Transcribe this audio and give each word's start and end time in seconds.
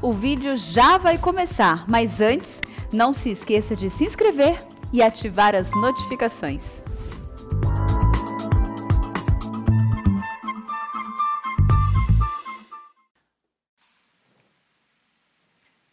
O 0.00 0.12
vídeo 0.12 0.56
já 0.56 0.96
vai 0.96 1.18
começar, 1.18 1.84
mas 1.88 2.20
antes, 2.20 2.60
não 2.92 3.12
se 3.12 3.30
esqueça 3.30 3.74
de 3.74 3.90
se 3.90 4.04
inscrever 4.04 4.64
e 4.92 5.02
ativar 5.02 5.56
as 5.56 5.72
notificações. 5.72 6.84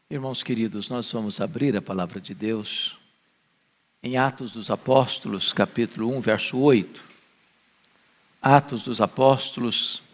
Irmãos 0.07 0.43
queridos, 0.43 0.87
nós 0.87 1.11
vamos 1.11 1.41
abrir 1.41 1.75
a 1.75 1.81
palavra 1.81 2.21
de 2.21 2.35
Deus 2.35 2.99
em 4.03 4.17
Atos 4.17 4.51
dos 4.51 4.69
Apóstolos, 4.69 5.51
capítulo 5.51 6.15
1, 6.15 6.21
verso 6.21 6.59
8. 6.59 7.01
Atos 8.39 8.83
dos 8.83 9.01
Apóstolos, 9.01 10.04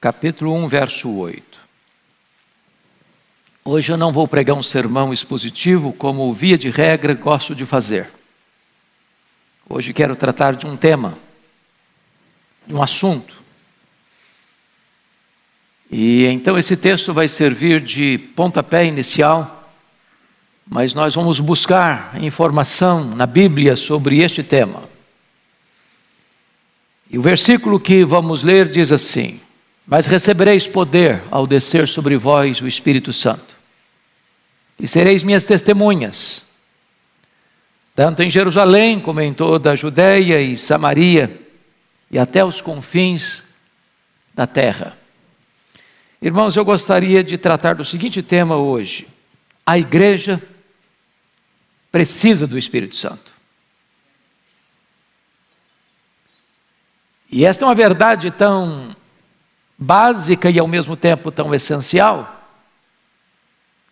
capítulo 0.00 0.54
1, 0.54 0.68
verso 0.68 1.10
8. 1.10 1.58
Hoje 3.64 3.92
eu 3.92 3.96
não 3.96 4.12
vou 4.12 4.28
pregar 4.28 4.56
um 4.56 4.62
sermão 4.62 5.12
expositivo, 5.12 5.92
como 5.92 6.32
via 6.32 6.56
de 6.56 6.70
regra 6.70 7.14
gosto 7.14 7.54
de 7.54 7.66
fazer. 7.66 8.08
Hoje 9.68 9.92
quero 9.92 10.14
tratar 10.14 10.54
de 10.54 10.66
um 10.66 10.76
tema, 10.76 11.18
de 12.66 12.74
um 12.74 12.82
assunto. 12.82 13.42
E 15.90 16.26
então 16.26 16.56
esse 16.56 16.76
texto 16.76 17.12
vai 17.12 17.26
servir 17.26 17.80
de 17.80 18.18
pontapé 18.36 18.86
inicial, 18.86 19.68
mas 20.64 20.94
nós 20.94 21.14
vamos 21.14 21.40
buscar 21.40 22.22
informação 22.22 23.04
na 23.04 23.26
Bíblia 23.26 23.74
sobre 23.74 24.18
este 24.22 24.44
tema. 24.44 24.88
E 27.10 27.18
o 27.18 27.22
versículo 27.22 27.80
que 27.80 28.04
vamos 28.04 28.42
ler 28.44 28.68
diz 28.68 28.92
assim: 28.92 29.40
mas 29.88 30.06
recebereis 30.06 30.66
poder 30.66 31.24
ao 31.30 31.46
descer 31.46 31.88
sobre 31.88 32.14
vós 32.18 32.60
o 32.60 32.66
Espírito 32.66 33.10
Santo. 33.10 33.56
E 34.78 34.86
sereis 34.86 35.22
minhas 35.22 35.46
testemunhas, 35.46 36.44
tanto 37.96 38.22
em 38.22 38.28
Jerusalém 38.28 39.00
como 39.00 39.22
em 39.22 39.32
toda 39.32 39.72
a 39.72 39.74
Judéia 39.76 40.42
e 40.42 40.58
Samaria 40.58 41.40
e 42.10 42.18
até 42.18 42.44
os 42.44 42.60
confins 42.60 43.42
da 44.34 44.46
terra. 44.46 44.96
Irmãos, 46.20 46.54
eu 46.54 46.66
gostaria 46.66 47.24
de 47.24 47.38
tratar 47.38 47.74
do 47.74 47.84
seguinte 47.84 48.22
tema 48.22 48.56
hoje: 48.56 49.08
a 49.64 49.78
igreja 49.78 50.40
precisa 51.90 52.46
do 52.46 52.58
Espírito 52.58 52.94
Santo. 52.94 53.32
E 57.30 57.46
esta 57.46 57.64
é 57.64 57.68
uma 57.68 57.74
verdade 57.74 58.30
tão 58.30 58.94
básica 59.78 60.50
e 60.50 60.58
ao 60.58 60.66
mesmo 60.66 60.96
tempo 60.96 61.30
tão 61.30 61.54
essencial, 61.54 62.34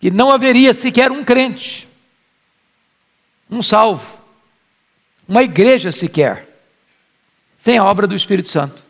que 0.00 0.10
não 0.10 0.30
haveria 0.30 0.74
sequer 0.74 1.12
um 1.12 1.24
crente, 1.24 1.88
um 3.48 3.62
salvo, 3.62 4.20
uma 5.28 5.42
igreja 5.42 5.92
sequer, 5.92 6.48
sem 7.56 7.78
a 7.78 7.84
obra 7.84 8.06
do 8.06 8.14
Espírito 8.14 8.48
Santo. 8.48 8.84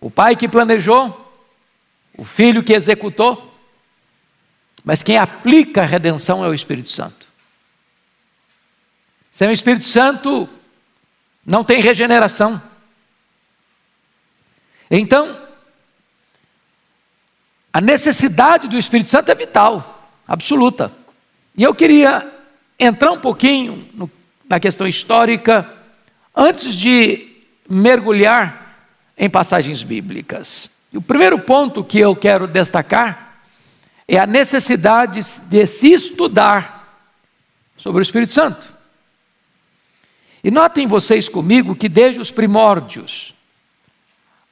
O 0.00 0.10
pai 0.10 0.36
que 0.36 0.48
planejou, 0.48 1.32
o 2.16 2.24
filho 2.24 2.62
que 2.62 2.72
executou, 2.72 3.48
mas 4.84 5.02
quem 5.02 5.18
aplica 5.18 5.82
a 5.82 5.86
redenção 5.86 6.44
é 6.44 6.48
o 6.48 6.54
Espírito 6.54 6.88
Santo. 6.88 7.26
Sem 9.30 9.48
o 9.48 9.52
Espírito 9.52 9.84
Santo, 9.84 10.48
não 11.44 11.64
tem 11.64 11.80
regeneração. 11.80 12.62
Então, 14.90 15.36
a 17.72 17.80
necessidade 17.80 18.68
do 18.68 18.78
Espírito 18.78 19.10
Santo 19.10 19.30
é 19.30 19.34
vital, 19.34 20.10
absoluta. 20.26 20.92
E 21.56 21.62
eu 21.62 21.74
queria 21.74 22.26
entrar 22.78 23.12
um 23.12 23.20
pouquinho 23.20 23.88
no, 23.92 24.10
na 24.48 24.58
questão 24.58 24.86
histórica, 24.86 25.70
antes 26.34 26.74
de 26.74 27.36
mergulhar 27.68 28.88
em 29.16 29.28
passagens 29.28 29.82
bíblicas. 29.82 30.70
E 30.92 30.96
o 30.96 31.02
primeiro 31.02 31.38
ponto 31.38 31.84
que 31.84 31.98
eu 31.98 32.16
quero 32.16 32.46
destacar 32.46 33.42
é 34.06 34.18
a 34.18 34.26
necessidade 34.26 35.20
de 35.48 35.66
se 35.66 35.92
estudar 35.92 37.04
sobre 37.76 38.00
o 38.00 38.02
Espírito 38.02 38.32
Santo. 38.32 38.74
E 40.42 40.50
notem 40.50 40.86
vocês 40.86 41.28
comigo 41.28 41.74
que 41.74 41.88
desde 41.88 42.20
os 42.20 42.30
primórdios, 42.30 43.34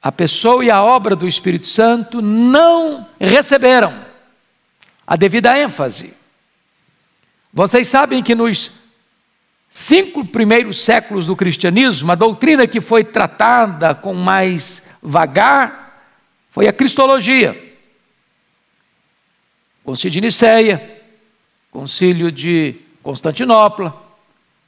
a 0.01 0.11
pessoa 0.11 0.63
e 0.63 0.69
a 0.69 0.81
obra 0.83 1.15
do 1.15 1.27
Espírito 1.27 1.65
Santo 1.65 2.21
não 2.21 3.07
receberam 3.19 4.05
a 5.05 5.15
devida 5.15 5.57
ênfase. 5.57 6.13
Vocês 7.53 7.87
sabem 7.87 8.21
que 8.21 8.35
nos 8.35 8.71
cinco 9.69 10.25
primeiros 10.25 10.81
séculos 10.81 11.25
do 11.25 11.35
cristianismo, 11.35 12.11
a 12.11 12.15
doutrina 12.15 12.67
que 12.67 12.79
foi 12.79 13.03
tratada 13.03 13.95
com 13.95 14.13
mais 14.13 14.83
vagar 15.01 15.87
foi 16.49 16.67
a 16.67 16.73
cristologia. 16.73 17.65
Concílio 19.83 20.11
de 20.11 20.21
Nicéia, 20.21 21.01
Concílio 21.71 22.31
de 22.31 22.75
Constantinopla, 23.01 23.95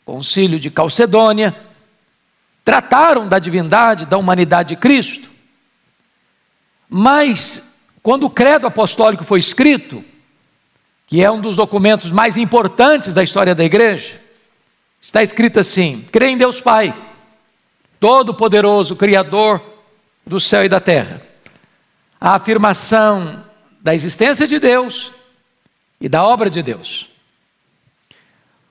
Concílio 0.06 0.60
de 0.60 0.72
Calcedônia, 0.72 1.56
trataram 2.70 3.28
da 3.28 3.40
divindade, 3.40 4.06
da 4.06 4.16
humanidade 4.16 4.70
de 4.70 4.76
Cristo. 4.76 5.28
Mas, 6.88 7.64
quando 8.04 8.26
o 8.28 8.30
credo 8.30 8.68
apostólico 8.68 9.24
foi 9.24 9.40
escrito, 9.40 10.06
que 11.08 11.24
é 11.24 11.32
um 11.32 11.42
dos 11.42 11.56
documentos 11.56 12.12
mais 12.12 12.38
importantes 12.38 13.12
da 13.12 13.24
história 13.24 13.56
da 13.56 13.64
igreja, 13.64 14.22
está 15.02 15.24
escrito 15.24 15.60
assim: 15.60 16.06
crê 16.12 16.28
em 16.28 16.38
Deus 16.38 16.62
Pai, 16.62 16.96
Todo-Poderoso, 18.00 18.96
Criador 18.96 19.60
do 20.24 20.40
céu 20.40 20.64
e 20.64 20.70
da 20.70 20.80
terra. 20.80 21.24
A 22.22 22.36
afirmação 22.36 23.44
da 23.82 23.96
existência 23.96 24.46
de 24.46 24.60
Deus 24.60 25.12
e 26.00 26.08
da 26.08 26.24
obra 26.24 26.52
de 26.52 26.62
Deus. 26.62 27.10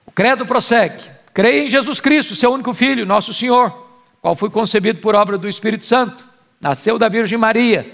O 0.06 0.12
credo 0.12 0.46
prossegue: 0.46 1.02
creia 1.34 1.64
em 1.64 1.68
Jesus 1.68 1.98
Cristo, 1.98 2.36
seu 2.36 2.52
único 2.52 2.72
Filho, 2.72 3.04
nosso 3.04 3.34
Senhor 3.34 3.87
qual 4.20 4.34
foi 4.34 4.50
concebido 4.50 5.00
por 5.00 5.14
obra 5.14 5.38
do 5.38 5.48
Espírito 5.48 5.84
Santo, 5.84 6.26
nasceu 6.60 6.98
da 6.98 7.08
Virgem 7.08 7.38
Maria, 7.38 7.86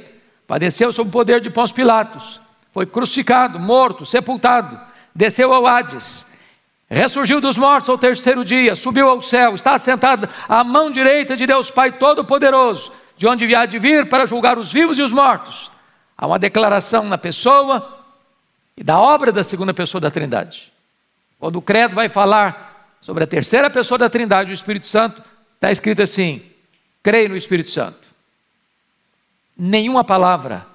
padeceu 0.46 0.90
sob 0.92 1.08
o 1.08 1.12
poder 1.12 1.40
de 1.40 1.50
Pôncio 1.50 1.74
Pilatos, 1.74 2.40
foi 2.72 2.86
crucificado, 2.86 3.58
morto, 3.58 4.04
sepultado, 4.04 4.80
desceu 5.14 5.52
ao 5.52 5.66
Hades, 5.66 6.26
ressurgiu 6.88 7.40
dos 7.40 7.56
mortos 7.56 7.88
ao 7.88 7.98
terceiro 7.98 8.44
dia, 8.44 8.74
subiu 8.74 9.08
ao 9.08 9.22
céu, 9.22 9.54
está 9.54 9.76
sentado 9.78 10.28
à 10.48 10.64
mão 10.64 10.90
direita 10.90 11.36
de 11.36 11.46
Deus 11.46 11.70
Pai 11.70 11.92
Todo-Poderoso, 11.92 12.92
de 13.16 13.26
onde 13.26 13.54
há 13.54 13.64
de 13.64 13.78
vir 13.78 14.08
para 14.08 14.26
julgar 14.26 14.58
os 14.58 14.72
vivos 14.72 14.98
e 14.98 15.02
os 15.02 15.12
mortos. 15.12 15.70
Há 16.16 16.26
uma 16.26 16.38
declaração 16.38 17.04
na 17.04 17.18
pessoa 17.18 18.02
e 18.76 18.82
da 18.82 18.98
obra 18.98 19.30
da 19.30 19.44
segunda 19.44 19.72
pessoa 19.72 20.00
da 20.00 20.10
Trindade. 20.10 20.72
Quando 21.38 21.56
o 21.56 21.62
credo 21.62 21.94
vai 21.94 22.08
falar 22.08 22.96
sobre 23.00 23.22
a 23.22 23.26
terceira 23.26 23.68
pessoa 23.70 23.98
da 23.98 24.08
Trindade, 24.08 24.50
o 24.50 24.54
Espírito 24.54 24.86
Santo, 24.86 25.22
Está 25.54 25.70
escrito 25.72 26.02
assim: 26.02 26.42
creio 27.02 27.28
no 27.28 27.36
Espírito 27.36 27.70
Santo. 27.70 28.08
Nenhuma 29.56 30.04
palavra 30.04 30.66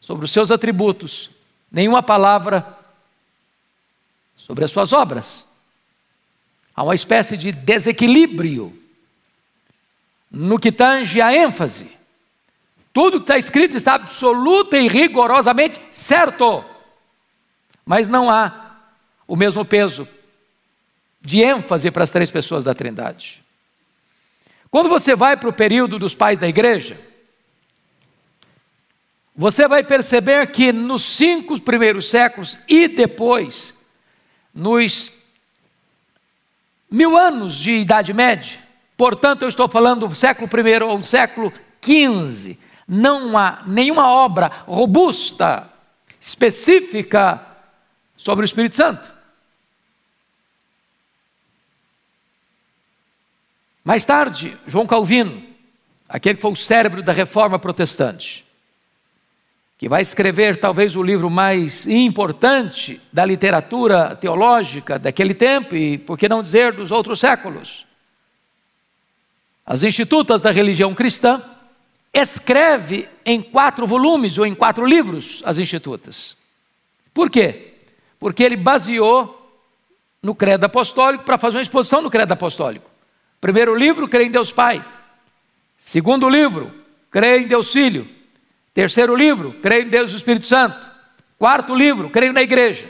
sobre 0.00 0.24
os 0.24 0.32
seus 0.32 0.50
atributos, 0.50 1.30
nenhuma 1.70 2.02
palavra 2.02 2.78
sobre 4.36 4.64
as 4.64 4.70
suas 4.70 4.92
obras. 4.92 5.44
Há 6.74 6.82
uma 6.82 6.94
espécie 6.94 7.36
de 7.36 7.52
desequilíbrio 7.52 8.76
no 10.30 10.58
que 10.58 10.72
tange 10.72 11.20
a 11.20 11.34
ênfase. 11.34 11.90
Tudo 12.92 13.18
que 13.18 13.24
está 13.24 13.38
escrito 13.38 13.76
está 13.76 13.94
absoluta 13.94 14.78
e 14.78 14.88
rigorosamente 14.88 15.80
certo, 15.90 16.64
mas 17.84 18.08
não 18.08 18.30
há 18.30 18.78
o 19.26 19.36
mesmo 19.36 19.64
peso 19.64 20.08
de 21.20 21.42
ênfase 21.42 21.90
para 21.90 22.02
as 22.02 22.10
três 22.10 22.30
pessoas 22.30 22.64
da 22.64 22.74
Trindade. 22.74 23.39
Quando 24.70 24.88
você 24.88 25.16
vai 25.16 25.36
para 25.36 25.48
o 25.48 25.52
período 25.52 25.98
dos 25.98 26.14
pais 26.14 26.38
da 26.38 26.46
igreja, 26.46 26.98
você 29.34 29.66
vai 29.66 29.82
perceber 29.82 30.46
que 30.48 30.72
nos 30.72 31.02
cinco 31.02 31.60
primeiros 31.60 32.08
séculos 32.08 32.58
e 32.68 32.86
depois, 32.86 33.74
nos 34.54 35.12
mil 36.90 37.16
anos 37.16 37.56
de 37.56 37.72
Idade 37.72 38.12
Média, 38.12 38.60
portanto, 38.96 39.42
eu 39.42 39.48
estou 39.48 39.68
falando 39.68 40.06
do 40.06 40.14
século 40.14 40.48
I 40.48 40.82
ou 40.82 40.98
do 40.98 41.06
século 41.06 41.52
XV, 41.82 42.56
não 42.86 43.36
há 43.36 43.62
nenhuma 43.66 44.08
obra 44.08 44.50
robusta, 44.66 45.68
específica 46.20 47.44
sobre 48.16 48.44
o 48.44 48.46
Espírito 48.46 48.74
Santo. 48.74 49.19
Mais 53.90 54.04
tarde, 54.04 54.56
João 54.68 54.86
Calvino, 54.86 55.42
aquele 56.08 56.36
que 56.36 56.42
foi 56.42 56.52
o 56.52 56.54
cérebro 56.54 57.02
da 57.02 57.12
reforma 57.12 57.58
protestante, 57.58 58.46
que 59.76 59.88
vai 59.88 60.00
escrever 60.00 60.58
talvez 60.58 60.94
o 60.94 61.02
livro 61.02 61.28
mais 61.28 61.88
importante 61.88 63.00
da 63.12 63.24
literatura 63.24 64.14
teológica 64.14 64.96
daquele 64.96 65.34
tempo 65.34 65.74
e, 65.74 65.98
por 65.98 66.16
que 66.16 66.28
não 66.28 66.40
dizer, 66.40 66.72
dos 66.72 66.92
outros 66.92 67.18
séculos. 67.18 67.84
As 69.66 69.82
Institutas 69.82 70.40
da 70.40 70.52
Religião 70.52 70.94
Cristã 70.94 71.42
escreve 72.14 73.08
em 73.26 73.42
quatro 73.42 73.88
volumes 73.88 74.38
ou 74.38 74.46
em 74.46 74.54
quatro 74.54 74.86
livros 74.86 75.42
as 75.44 75.58
Institutas. 75.58 76.36
Por 77.12 77.28
quê? 77.28 77.74
Porque 78.20 78.44
ele 78.44 78.56
baseou 78.56 79.52
no 80.22 80.32
credo 80.32 80.62
apostólico 80.62 81.24
para 81.24 81.36
fazer 81.36 81.56
uma 81.56 81.62
exposição 81.62 82.00
no 82.00 82.08
credo 82.08 82.30
apostólico. 82.30 82.89
Primeiro 83.40 83.74
livro, 83.74 84.08
crê 84.08 84.24
em 84.24 84.30
Deus 84.30 84.52
Pai. 84.52 84.84
Segundo 85.78 86.28
livro, 86.28 86.72
crê 87.10 87.38
em 87.38 87.46
Deus 87.46 87.72
Filho. 87.72 88.08
Terceiro 88.74 89.16
livro, 89.16 89.54
crê 89.62 89.82
em 89.82 89.88
Deus 89.88 90.12
Espírito 90.12 90.46
Santo. 90.46 90.88
Quarto 91.38 91.74
livro, 91.74 92.10
creio 92.10 92.32
na 92.32 92.42
igreja. 92.42 92.88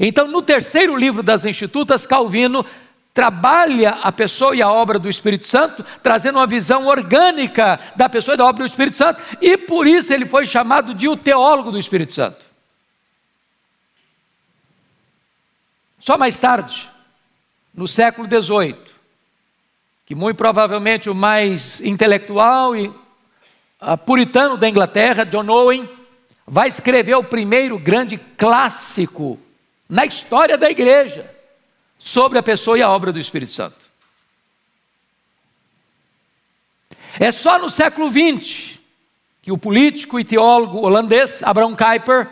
Então, 0.00 0.26
no 0.26 0.42
terceiro 0.42 0.96
livro 0.96 1.22
das 1.22 1.44
Institutas, 1.44 2.06
Calvino 2.06 2.64
trabalha 3.12 3.92
a 4.02 4.12
pessoa 4.12 4.54
e 4.54 4.60
a 4.60 4.70
obra 4.70 4.98
do 4.98 5.08
Espírito 5.08 5.46
Santo, 5.46 5.82
trazendo 6.02 6.38
uma 6.38 6.46
visão 6.46 6.86
orgânica 6.86 7.80
da 7.94 8.08
pessoa 8.08 8.34
e 8.34 8.38
da 8.38 8.44
obra 8.44 8.64
do 8.64 8.68
Espírito 8.68 8.96
Santo, 8.96 9.22
e 9.40 9.56
por 9.56 9.86
isso 9.86 10.12
ele 10.12 10.26
foi 10.26 10.44
chamado 10.44 10.92
de 10.92 11.08
o 11.08 11.16
teólogo 11.16 11.70
do 11.70 11.78
Espírito 11.78 12.12
Santo. 12.12 12.44
Só 15.98 16.18
mais 16.18 16.38
tarde, 16.38 16.90
no 17.74 17.88
século 17.88 18.28
XVIII, 18.28 18.76
que 20.06 20.14
muito 20.14 20.36
provavelmente 20.36 21.10
o 21.10 21.14
mais 21.14 21.80
intelectual 21.80 22.76
e 22.76 22.86
uh, 22.86 23.98
puritano 24.06 24.56
da 24.56 24.68
Inglaterra, 24.68 25.24
John 25.24 25.50
Owen, 25.50 25.90
vai 26.46 26.68
escrever 26.68 27.16
o 27.16 27.24
primeiro 27.24 27.76
grande 27.76 28.16
clássico 28.16 29.36
na 29.88 30.06
história 30.06 30.56
da 30.56 30.70
igreja 30.70 31.28
sobre 31.98 32.38
a 32.38 32.42
pessoa 32.42 32.78
e 32.78 32.82
a 32.82 32.88
obra 32.88 33.12
do 33.12 33.18
Espírito 33.18 33.50
Santo. 33.50 33.84
É 37.18 37.32
só 37.32 37.58
no 37.58 37.68
século 37.68 38.08
XX 38.08 38.78
que 39.42 39.50
o 39.50 39.58
político 39.58 40.20
e 40.20 40.24
teólogo 40.24 40.78
holandês 40.78 41.42
Abraham 41.42 41.74
Kuyper 41.74 42.28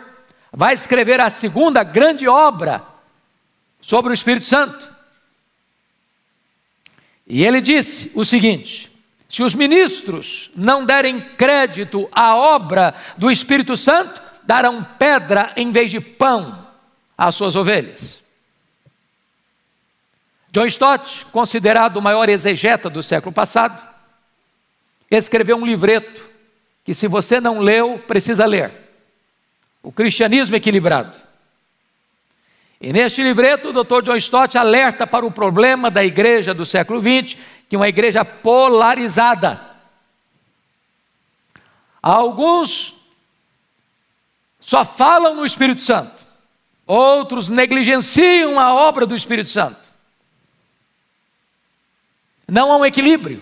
vai 0.53 0.73
escrever 0.73 1.19
a 1.19 1.29
segunda 1.29 1.83
grande 1.83 2.25
obra 2.25 2.81
sobre 3.81 4.11
o 4.11 4.13
Espírito 4.13 4.45
Santo. 4.45 4.94
E 7.27 7.43
ele 7.43 7.61
disse 7.61 8.11
o 8.13 8.23
seguinte: 8.23 8.91
se 9.27 9.41
os 9.41 9.55
ministros 9.55 10.51
não 10.55 10.85
derem 10.85 11.19
crédito 11.19 12.07
à 12.11 12.35
obra 12.35 12.93
do 13.17 13.31
Espírito 13.31 13.75
Santo, 13.75 14.21
darão 14.43 14.83
pedra 14.97 15.51
em 15.55 15.71
vez 15.71 15.89
de 15.89 15.99
pão 15.99 16.67
às 17.17 17.35
suas 17.35 17.55
ovelhas. 17.55 18.21
John 20.51 20.65
Stott, 20.67 21.25
considerado 21.25 21.97
o 21.97 22.01
maior 22.01 22.29
exegeta 22.29 22.89
do 22.89 23.03
século 23.03 23.33
passado, 23.33 23.81
escreveu 25.11 25.57
um 25.57 25.65
livreto 25.65 26.29
que, 26.83 26.93
se 26.93 27.07
você 27.07 27.41
não 27.41 27.59
leu, 27.59 27.99
precisa 28.07 28.45
ler: 28.45 28.71
O 29.83 29.91
Cristianismo 29.91 30.55
Equilibrado. 30.55 31.24
E 32.79 32.91
neste 32.91 33.23
livreto, 33.23 33.69
o 33.69 33.83
Dr. 33.83 34.01
John 34.03 34.15
Stott 34.17 34.57
alerta 34.57 35.07
para 35.07 35.25
o 35.25 35.31
problema 35.31 35.89
da 35.89 36.03
igreja 36.03 36.53
do 36.53 36.65
século 36.65 36.99
XX, 36.99 37.37
que 37.69 37.75
é 37.75 37.79
uma 37.79 37.87
igreja 37.87 38.25
polarizada. 38.25 39.61
Alguns 42.01 42.93
só 44.59 44.83
falam 44.83 45.35
no 45.35 45.45
Espírito 45.45 45.81
Santo, 45.81 46.25
outros 46.85 47.49
negligenciam 47.49 48.59
a 48.59 48.73
obra 48.73 49.05
do 49.05 49.15
Espírito 49.15 49.49
Santo. 49.49 49.85
Não 52.47 52.71
há 52.71 52.77
um 52.77 52.85
equilíbrio. 52.85 53.41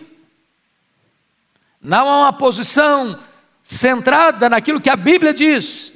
Não 1.81 2.09
há 2.09 2.17
uma 2.19 2.33
posição 2.33 3.19
centrada 3.61 4.49
naquilo 4.49 4.79
que 4.79 4.89
a 4.89 4.95
Bíblia 4.95 5.33
diz. 5.33 5.91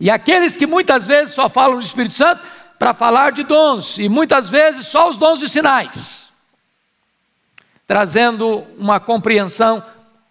E 0.00 0.10
aqueles 0.10 0.56
que 0.56 0.66
muitas 0.66 1.06
vezes 1.06 1.34
só 1.34 1.48
falam 1.48 1.78
do 1.78 1.84
Espírito 1.84 2.14
Santo 2.14 2.46
para 2.78 2.94
falar 2.94 3.32
de 3.32 3.42
dons, 3.42 3.98
e 3.98 4.08
muitas 4.08 4.48
vezes 4.48 4.86
só 4.86 5.08
os 5.08 5.16
dons 5.16 5.42
e 5.42 5.48
sinais, 5.48 6.28
trazendo 7.86 8.66
uma 8.78 9.00
compreensão 9.00 9.84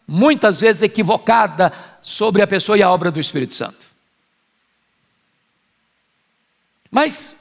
muitas 0.07 0.59
vezes 0.59 0.81
equivocada 0.81 1.73
sobre 2.01 2.41
a 2.41 2.47
pessoa 2.47 2.77
e 2.77 2.83
a 2.83 2.89
obra 2.89 3.11
do 3.11 3.19
Espírito 3.19 3.53
Santo. 3.53 3.85
Mas 6.89 7.35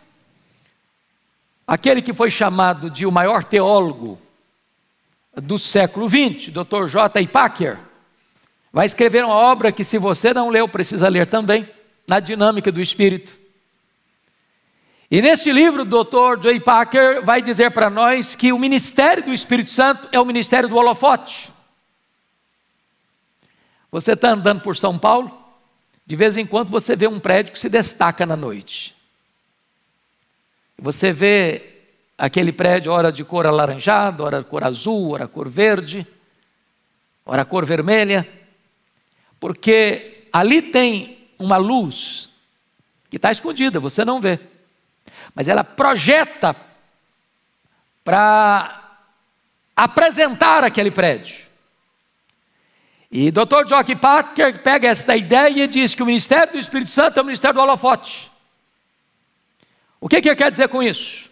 aquele 1.64 2.02
que 2.02 2.12
foi 2.12 2.30
chamado 2.30 2.90
de 2.90 3.06
o 3.06 3.12
maior 3.12 3.44
teólogo 3.44 4.20
do 5.34 5.58
século 5.58 6.08
XX, 6.08 6.48
Dr. 6.48 6.88
J. 6.88 7.26
Packer, 7.28 7.78
vai 8.72 8.86
escrever 8.86 9.24
uma 9.24 9.34
obra 9.34 9.70
que, 9.70 9.84
se 9.84 9.98
você 9.98 10.34
não 10.34 10.48
leu, 10.48 10.68
precisa 10.68 11.08
ler 11.08 11.26
também, 11.26 11.68
na 12.08 12.18
dinâmica 12.18 12.72
do 12.72 12.80
Espírito. 12.80 13.45
E 15.10 15.22
neste 15.22 15.52
livro, 15.52 15.82
o 15.82 15.84
Dr. 15.84 16.40
J. 16.42 16.60
Packer 16.60 17.24
vai 17.24 17.40
dizer 17.40 17.70
para 17.70 17.88
nós 17.88 18.34
que 18.34 18.52
o 18.52 18.58
ministério 18.58 19.24
do 19.24 19.32
Espírito 19.32 19.70
Santo 19.70 20.08
é 20.10 20.18
o 20.18 20.24
ministério 20.24 20.68
do 20.68 20.76
holofote. 20.76 21.52
Você 23.90 24.12
está 24.12 24.30
andando 24.30 24.60
por 24.62 24.76
São 24.76 24.98
Paulo, 24.98 25.30
de 26.04 26.16
vez 26.16 26.36
em 26.36 26.44
quando 26.44 26.70
você 26.70 26.96
vê 26.96 27.06
um 27.06 27.20
prédio 27.20 27.52
que 27.52 27.58
se 27.58 27.68
destaca 27.68 28.26
na 28.26 28.36
noite. 28.36 28.96
Você 30.76 31.12
vê 31.12 31.76
aquele 32.18 32.52
prédio, 32.52 32.90
ora 32.90 33.12
de 33.12 33.24
cor 33.24 33.46
alaranjada, 33.46 34.22
ora 34.22 34.42
cor 34.42 34.64
azul, 34.64 35.12
ora 35.12 35.28
cor 35.28 35.48
verde, 35.48 36.06
ora 37.24 37.44
cor 37.44 37.64
vermelha, 37.64 38.28
porque 39.38 40.28
ali 40.32 40.62
tem 40.62 41.28
uma 41.38 41.56
luz 41.56 42.28
que 43.08 43.16
está 43.16 43.30
escondida, 43.30 43.78
você 43.78 44.04
não 44.04 44.20
vê, 44.20 44.40
mas 45.36 45.48
ela 45.48 45.62
projeta 45.62 46.56
para 48.02 48.98
apresentar 49.76 50.64
aquele 50.64 50.90
prédio. 50.90 51.44
E 53.12 53.30
Dr. 53.30 53.66
Jock 53.68 53.94
Parker 53.96 54.62
pega 54.62 54.88
esta 54.88 55.14
ideia 55.14 55.64
e 55.64 55.68
diz 55.68 55.94
que 55.94 56.02
o 56.02 56.06
ministério 56.06 56.54
do 56.54 56.58
Espírito 56.58 56.90
Santo 56.90 57.18
é 57.18 57.22
o 57.22 57.24
ministério 57.26 57.54
do 57.54 57.60
holofote. 57.60 58.32
O 60.00 60.08
que, 60.08 60.22
que 60.22 60.28
ele 60.28 60.36
quer 60.36 60.50
dizer 60.50 60.68
com 60.68 60.82
isso? 60.82 61.28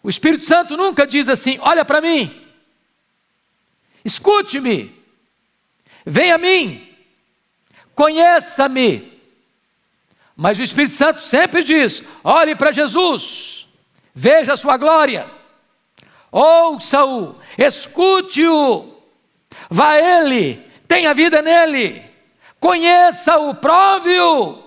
O 0.00 0.08
Espírito 0.08 0.44
Santo 0.44 0.76
nunca 0.76 1.04
diz 1.04 1.28
assim: 1.28 1.58
olha 1.60 1.84
para 1.84 2.00
mim, 2.00 2.46
escute-me, 4.04 4.96
venha 6.06 6.36
a 6.36 6.38
mim, 6.38 6.88
conheça-me. 7.96 9.11
Mas 10.42 10.58
o 10.58 10.62
Espírito 10.64 10.94
Santo 10.94 11.22
sempre 11.22 11.62
diz: 11.62 12.02
olhe 12.24 12.56
para 12.56 12.72
Jesus, 12.72 13.64
veja 14.12 14.54
a 14.54 14.56
sua 14.56 14.76
glória, 14.76 15.30
ouça-o, 16.32 17.36
escute-o, 17.56 18.92
vá 19.70 19.90
a 19.90 20.00
Ele, 20.00 20.56
tenha 20.88 21.14
vida 21.14 21.40
nele, 21.40 22.02
conheça-o, 22.58 23.54
prove-o 23.54 24.64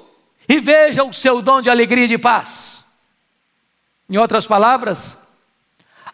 e 0.48 0.62
veja 0.62 1.03
o 1.03 1.13
seu 1.13 1.41
dom 1.41 1.62
de 1.62 1.70
alegria 1.70 2.05
e 2.05 2.08
de 2.08 2.17
paz. 2.17 2.82
Em 4.10 4.15
outras 4.15 4.48
palavras, 4.48 5.17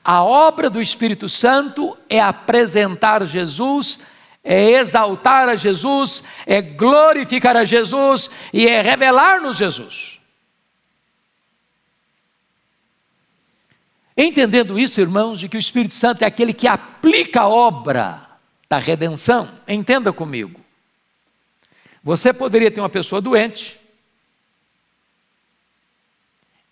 a 0.03 0.23
obra 0.23 0.71
do 0.71 0.81
Espírito 0.81 1.29
Santo 1.29 1.95
é 2.09 2.19
apresentar 2.19 3.23
Jesus, 3.27 3.99
é 4.43 4.71
exaltar 4.71 5.49
a 5.49 5.55
Jesus, 5.55 6.23
é 6.45 6.61
glorificar 6.61 7.55
a 7.55 7.63
Jesus 7.63 8.29
e 8.51 8.67
é 8.67 8.81
revelar-nos 8.81 9.57
Jesus. 9.57 10.19
Entendendo 14.17 14.77
isso, 14.77 14.99
irmãos, 14.99 15.39
de 15.39 15.47
que 15.47 15.57
o 15.57 15.59
Espírito 15.59 15.93
Santo 15.93 16.23
é 16.23 16.25
aquele 16.25 16.53
que 16.53 16.67
aplica 16.67 17.41
a 17.41 17.47
obra 17.47 18.27
da 18.69 18.77
redenção, 18.77 19.49
entenda 19.67 20.11
comigo. 20.11 20.59
Você 22.03 22.33
poderia 22.33 22.71
ter 22.71 22.81
uma 22.81 22.89
pessoa 22.89 23.21
doente, 23.21 23.79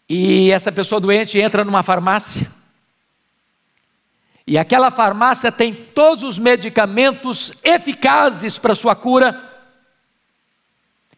e 0.08 0.50
essa 0.50 0.72
pessoa 0.72 1.00
doente 1.00 1.38
entra 1.38 1.64
numa 1.64 1.84
farmácia, 1.84 2.52
e 4.50 4.58
aquela 4.58 4.90
farmácia 4.90 5.52
tem 5.52 5.72
todos 5.72 6.24
os 6.24 6.40
medicamentos 6.40 7.54
eficazes 7.64 8.58
para 8.58 8.74
sua 8.74 8.96
cura. 8.96 9.40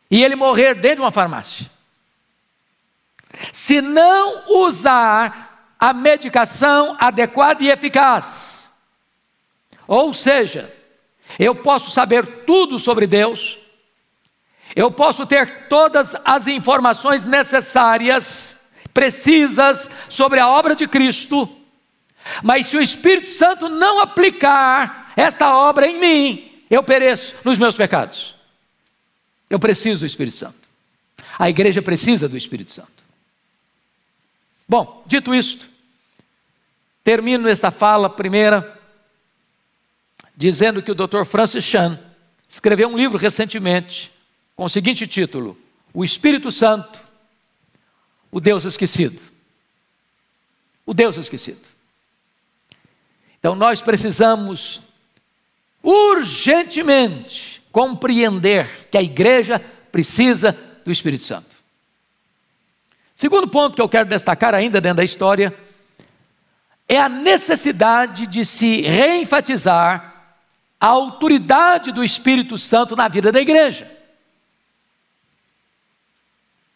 E 0.10 0.22
ele 0.22 0.36
morrer 0.36 0.76
dentro 0.76 0.98
de 0.98 1.04
uma 1.04 1.12
farmácia. 1.12 1.72
Se 3.54 3.80
não 3.80 4.44
usar 4.66 5.76
a 5.80 5.94
medicação 5.94 6.98
adequada 7.00 7.64
e 7.64 7.70
eficaz, 7.70 8.70
ou 9.88 10.14
seja, 10.14 10.70
eu 11.40 11.56
posso 11.56 11.90
saber 11.90 12.44
tudo 12.44 12.78
sobre 12.78 13.08
Deus, 13.08 13.58
eu 14.76 14.92
posso 14.92 15.26
ter 15.26 15.70
todas 15.70 16.18
as 16.26 16.48
informações 16.48 17.24
necessárias, 17.24 18.58
precisas, 18.94 19.90
sobre 20.10 20.38
a 20.42 20.50
obra 20.50 20.76
de 20.76 20.86
Cristo, 20.86 21.61
mas 22.44 22.68
se 22.68 22.78
o 22.78 22.82
Espírito 22.82 23.30
Santo 23.30 23.70
não 23.70 24.00
aplicar 24.00 25.14
esta 25.16 25.56
obra 25.56 25.88
em 25.88 26.00
mim, 26.00 26.64
eu 26.70 26.84
pereço 26.84 27.36
nos 27.44 27.58
meus 27.58 27.76
pecados. 27.76 28.36
Eu 29.50 29.60
preciso 29.60 30.02
do 30.02 30.06
Espírito 30.06 30.38
Santo. 30.38 30.56
A 31.38 31.50
igreja 31.50 31.82
precisa 31.82 32.28
do 32.30 32.38
Espírito 32.38 32.72
Santo. 32.72 33.04
Bom, 34.68 35.04
dito 35.06 35.36
isto, 35.36 35.70
termino 37.04 37.50
esta 37.50 37.72
fala 37.72 38.10
primeira 38.10 38.80
dizendo 40.36 40.82
que 40.82 40.92
o 40.92 40.96
Dr. 40.96 41.26
Francis 41.26 41.64
Chan 41.64 42.00
escreveu 42.48 42.88
um 42.88 42.98
livro 42.98 43.18
recentemente 43.18 44.12
com 44.56 44.64
o 44.64 44.70
seguinte 44.70 45.06
título: 45.06 45.58
O 45.94 46.06
Espírito 46.06 46.52
Santo, 46.52 47.00
o 48.32 48.40
Deus 48.40 48.64
esquecido. 48.64 49.22
O 50.86 50.94
Deus 50.94 51.18
esquecido. 51.18 51.71
Então 53.42 53.56
nós 53.56 53.82
precisamos 53.82 54.82
urgentemente 55.82 57.60
compreender 57.72 58.88
que 58.92 59.00
a 59.00 59.02
igreja 59.02 59.60
precisa 59.92 60.56
do 60.86 60.92
Espírito 60.92 61.24
Santo. 61.24 61.56
Segundo 63.16 63.48
ponto 63.48 63.76
que 63.76 63.82
eu 63.82 63.90
quero 63.90 64.08
destacar 64.08 64.54
ainda 64.54 64.80
dentro 64.80 64.98
da 64.98 65.04
história 65.04 65.52
é 66.88 67.00
a 67.00 67.10
necessidade 67.10 68.28
de 68.28 68.46
se 68.46 68.82
reenfatizar 68.82 70.36
a 70.80 70.88
autoridade 70.88 71.92
do 71.92 72.04
Espírito 72.04 72.60
Santo 72.60 72.96
na 72.96 73.08
vida 73.08 73.32
da 73.32 73.42
igreja. 73.42 73.90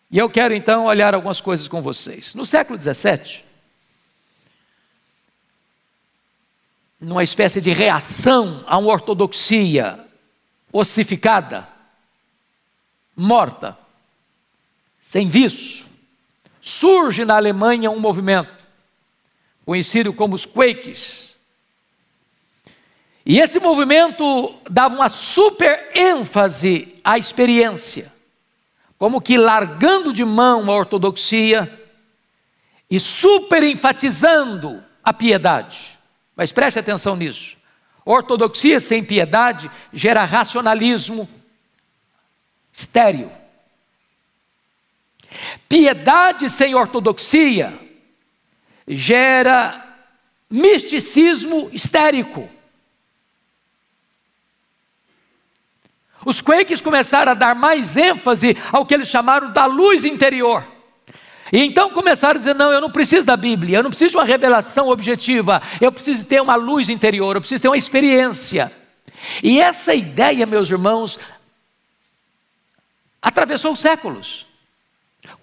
E 0.10 0.18
eu 0.18 0.30
quero 0.32 0.56
então 0.56 0.86
olhar 0.86 1.14
algumas 1.14 1.42
coisas 1.42 1.68
com 1.68 1.80
vocês. 1.80 2.34
No 2.34 2.44
século 2.44 2.80
XVII, 2.80 3.45
numa 7.00 7.24
espécie 7.24 7.60
de 7.62 7.72
reação 7.72 8.64
a 8.68 8.78
uma 8.78 8.92
ortodoxia 8.92 10.00
ossificada, 10.72 11.68
morta, 13.16 13.78
sem 15.02 15.28
viço, 15.28 15.88
surge 16.60 17.24
na 17.24 17.36
Alemanha 17.36 17.92
um 17.92 18.00
movimento 18.00 18.54
conhecido 19.66 20.14
como 20.14 20.36
os 20.36 20.46
Quakes, 20.46 21.36
e 23.26 23.40
esse 23.40 23.60
movimento 23.60 24.54
dava 24.70 24.94
uma 24.94 25.10
super 25.10 25.92
ênfase 25.96 26.94
à 27.04 27.18
experiência, 27.18 28.14
como 29.00 29.20
que 29.20 29.36
largando 29.36 30.14
de 30.14 30.24
mão 30.24 30.70
a 30.70 30.76
ortodoxia 30.76 31.82
e 32.90 33.00
super 33.00 33.64
enfatizando 33.64 34.84
a 35.04 35.12
piedade. 35.12 35.95
Mas 36.36 36.52
preste 36.52 36.80
atenção 36.80 37.16
nisso. 37.16 37.58
Ortodoxia 38.04 38.80
sem 38.80 39.04
piedade 39.04 39.70
gera 39.92 40.24
racionalismo 40.24 41.28
estéril. 42.72 43.32
Piedade 45.68 46.50
sem 46.50 46.76
ortodoxia 46.76 47.80
gera 48.88 49.82
misticismo 50.50 51.70
histérico. 51.74 52.50
Os 56.26 56.42
Quakes 56.42 56.82
começaram 56.82 57.32
a 57.32 57.36
dar 57.36 57.56
mais 57.56 57.96
ênfase 57.96 58.58
ao 58.72 58.86
que 58.86 58.94
eles 58.94 59.08
chamaram 59.08 59.52
da 59.52 59.66
luz 59.66 60.04
interior. 60.04 60.75
E 61.52 61.60
então 61.64 61.92
começaram 61.92 62.36
a 62.36 62.38
dizer: 62.38 62.56
não, 62.56 62.72
eu 62.72 62.82
não 62.82 62.90
preciso 62.90 63.26
da 63.26 63.38
Bíblia, 63.38 63.80
eu 63.80 63.84
não 63.84 63.90
preciso 63.90 64.12
de 64.12 64.18
uma 64.18 64.26
revelação 64.26 64.90
objetiva, 64.90 65.62
eu 65.80 65.92
preciso 65.92 66.26
ter 66.26 66.42
uma 66.42 66.56
luz 66.56 66.90
interior, 66.90 67.36
eu 67.36 67.42
preciso 67.42 67.62
ter 67.62 67.68
uma 67.68 67.78
experiência. 67.78 68.72
E 69.44 69.60
essa 69.60 69.94
ideia, 69.94 70.46
meus 70.46 70.70
irmãos, 70.70 71.20
atravessou 73.22 73.74
os 73.74 73.80
séculos. 73.80 74.46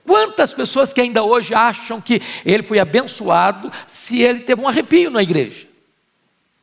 Quantas 0.04 0.52
pessoas 0.52 0.92
que 0.92 1.00
ainda 1.00 1.22
hoje 1.22 1.54
acham 1.54 2.00
que 2.00 2.20
ele 2.44 2.62
foi 2.62 2.78
abençoado 2.78 3.70
se 3.86 4.20
ele 4.20 4.40
teve 4.40 4.60
um 4.60 4.68
arrepio 4.68 5.10
na 5.10 5.22
igreja, 5.22 5.66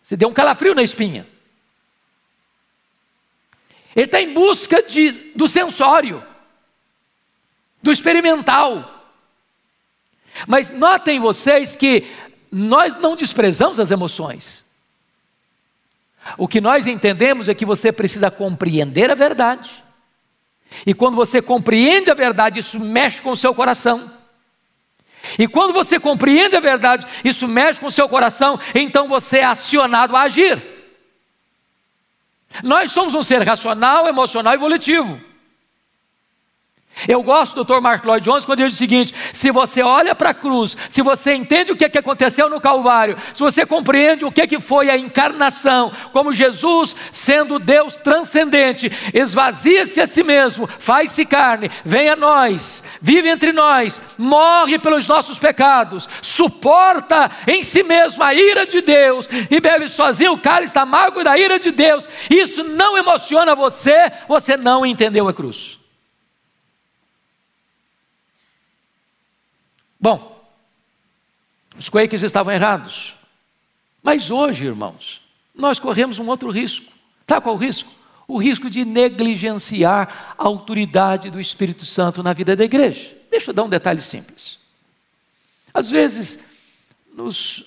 se 0.03 0.17
deu 0.17 0.29
um 0.29 0.34
calafrio 0.34 0.75
na 0.75 0.84
espinha. 0.84 1.25
Ele 3.96 4.05
está 4.05 4.22
em 4.22 4.34
busca 4.34 4.84
de, 4.84 5.12
do 5.36 5.48
sensório, 5.48 6.24
do 7.81 7.91
experimental. 7.91 8.98
Mas 10.48 10.69
notem 10.69 11.19
vocês 11.19 11.75
que 11.75 12.10
nós 12.51 12.96
não 12.96 13.15
desprezamos 13.15 13.79
as 13.79 13.91
emoções. 13.91 14.65
O 16.38 16.48
que 16.48 16.62
nós 16.62 16.88
entendemos 16.88 17.50
é 17.50 17.53
que 17.53 17.65
você 17.65 17.91
precisa 17.91 18.29
compreender 18.29 19.10
a 19.12 19.15
verdade. 19.15 19.84
E 20.86 20.93
quando 20.93 21.15
você 21.15 21.41
compreende 21.41 22.12
a 22.12 22.13
verdade, 22.13 22.60
isso 22.60 22.79
mexe 22.79 23.22
com 23.22 23.31
o 23.31 23.38
seu 23.38 23.53
coração. 23.53 24.12
E 25.38 25.48
quando 25.48 25.74
você 25.74 26.00
compreende 26.00 26.55
a 26.55 26.60
verdade, 26.60 27.05
isso 27.24 27.48
mexe 27.48 27.79
com 27.79 27.88
o 27.88 27.91
seu 27.91 28.08
coração, 28.08 28.60
então 28.74 29.08
você 29.08 29.39
é 29.39 29.46
acionado 29.46 30.15
a 30.15 30.22
agir. 30.22 30.62
Nós 32.63 32.91
somos 32.91 33.13
um 33.13 33.22
ser 33.22 33.41
racional, 33.43 34.08
emocional 34.08 34.53
e 34.53 34.58
volitivo. 34.58 35.19
Eu 37.07 37.23
gosto 37.23 37.55
do 37.55 37.63
Dr. 37.63 37.81
Mark 37.81 38.03
Lloyd 38.03 38.23
Jones 38.23 38.45
quando 38.45 38.59
ele 38.59 38.69
diz 38.69 38.77
o 38.77 38.79
seguinte: 38.79 39.13
se 39.33 39.51
você 39.51 39.81
olha 39.81 40.13
para 40.13 40.31
a 40.31 40.33
cruz, 40.33 40.75
se 40.89 41.01
você 41.01 41.33
entende 41.33 41.71
o 41.71 41.75
que, 41.75 41.85
é 41.85 41.89
que 41.89 41.97
aconteceu 41.97 42.49
no 42.49 42.59
Calvário, 42.59 43.17
se 43.33 43.41
você 43.41 43.65
compreende 43.65 44.25
o 44.25 44.31
que, 44.31 44.41
é 44.41 44.47
que 44.47 44.59
foi 44.59 44.89
a 44.89 44.97
encarnação, 44.97 45.91
como 46.11 46.33
Jesus, 46.33 46.95
sendo 47.11 47.59
Deus 47.59 47.97
transcendente, 47.97 48.91
esvazia-se 49.13 50.01
a 50.01 50.07
si 50.07 50.23
mesmo, 50.23 50.67
faz-se 50.79 51.25
carne, 51.25 51.71
vem 51.85 52.09
a 52.09 52.15
nós, 52.15 52.83
vive 53.01 53.29
entre 53.29 53.51
nós, 53.51 54.01
morre 54.17 54.77
pelos 54.79 55.07
nossos 55.07 55.39
pecados, 55.39 56.07
suporta 56.21 57.31
em 57.47 57.63
si 57.63 57.83
mesmo 57.83 58.23
a 58.23 58.33
ira 58.33 58.65
de 58.65 58.81
Deus 58.81 59.27
e 59.49 59.59
bebe 59.59 59.87
sozinho 59.89 60.33
o 60.33 60.37
cálice 60.37 60.77
amargo 60.77 61.23
da 61.23 61.37
ira 61.37 61.59
de 61.59 61.71
Deus, 61.71 62.07
isso 62.29 62.63
não 62.63 62.97
emociona 62.97 63.55
você, 63.55 64.11
você 64.27 64.57
não 64.57 64.85
entendeu 64.85 65.27
a 65.27 65.33
cruz. 65.33 65.78
Bom, 69.99 70.39
os 71.77 71.89
Quakers 71.89 72.23
estavam 72.23 72.53
errados. 72.53 73.15
Mas 74.01 74.31
hoje, 74.31 74.65
irmãos, 74.65 75.21
nós 75.53 75.79
corremos 75.79 76.19
um 76.19 76.27
outro 76.27 76.49
risco. 76.49 76.91
Sabe 77.27 77.41
qual 77.41 77.55
o 77.55 77.57
risco? 77.57 77.91
O 78.27 78.37
risco 78.37 78.69
de 78.69 78.85
negligenciar 78.85 80.35
a 80.37 80.45
autoridade 80.45 81.29
do 81.29 81.41
Espírito 81.41 81.85
Santo 81.85 82.23
na 82.23 82.31
vida 82.31 82.55
da 82.55 82.63
igreja. 82.63 83.15
Deixa 83.29 83.49
eu 83.49 83.53
dar 83.53 83.63
um 83.63 83.69
detalhe 83.69 84.01
simples. 84.01 84.57
Às 85.73 85.89
vezes, 85.89 86.39
nos 87.13 87.65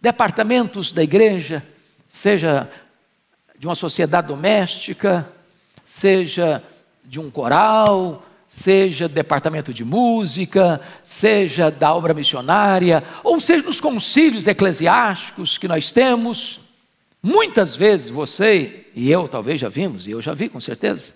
departamentos 0.00 0.92
da 0.92 1.02
igreja, 1.02 1.64
seja 2.06 2.70
de 3.58 3.66
uma 3.66 3.74
sociedade 3.74 4.28
doméstica, 4.28 5.28
seja 5.84 6.62
de 7.04 7.20
um 7.20 7.30
coral, 7.30 8.24
seja 8.56 9.08
do 9.08 9.14
departamento 9.14 9.74
de 9.74 9.84
música, 9.84 10.80
seja 11.02 11.70
da 11.70 11.92
obra 11.92 12.14
missionária, 12.14 13.02
ou 13.24 13.40
seja 13.40 13.64
nos 13.64 13.80
concílios 13.80 14.46
eclesiásticos 14.46 15.58
que 15.58 15.66
nós 15.66 15.90
temos, 15.90 16.60
muitas 17.20 17.74
vezes 17.74 18.10
você 18.10 18.86
e 18.94 19.10
eu 19.10 19.26
talvez 19.26 19.60
já 19.60 19.68
vimos, 19.68 20.06
e 20.06 20.12
eu 20.12 20.22
já 20.22 20.32
vi 20.34 20.48
com 20.48 20.60
certeza, 20.60 21.14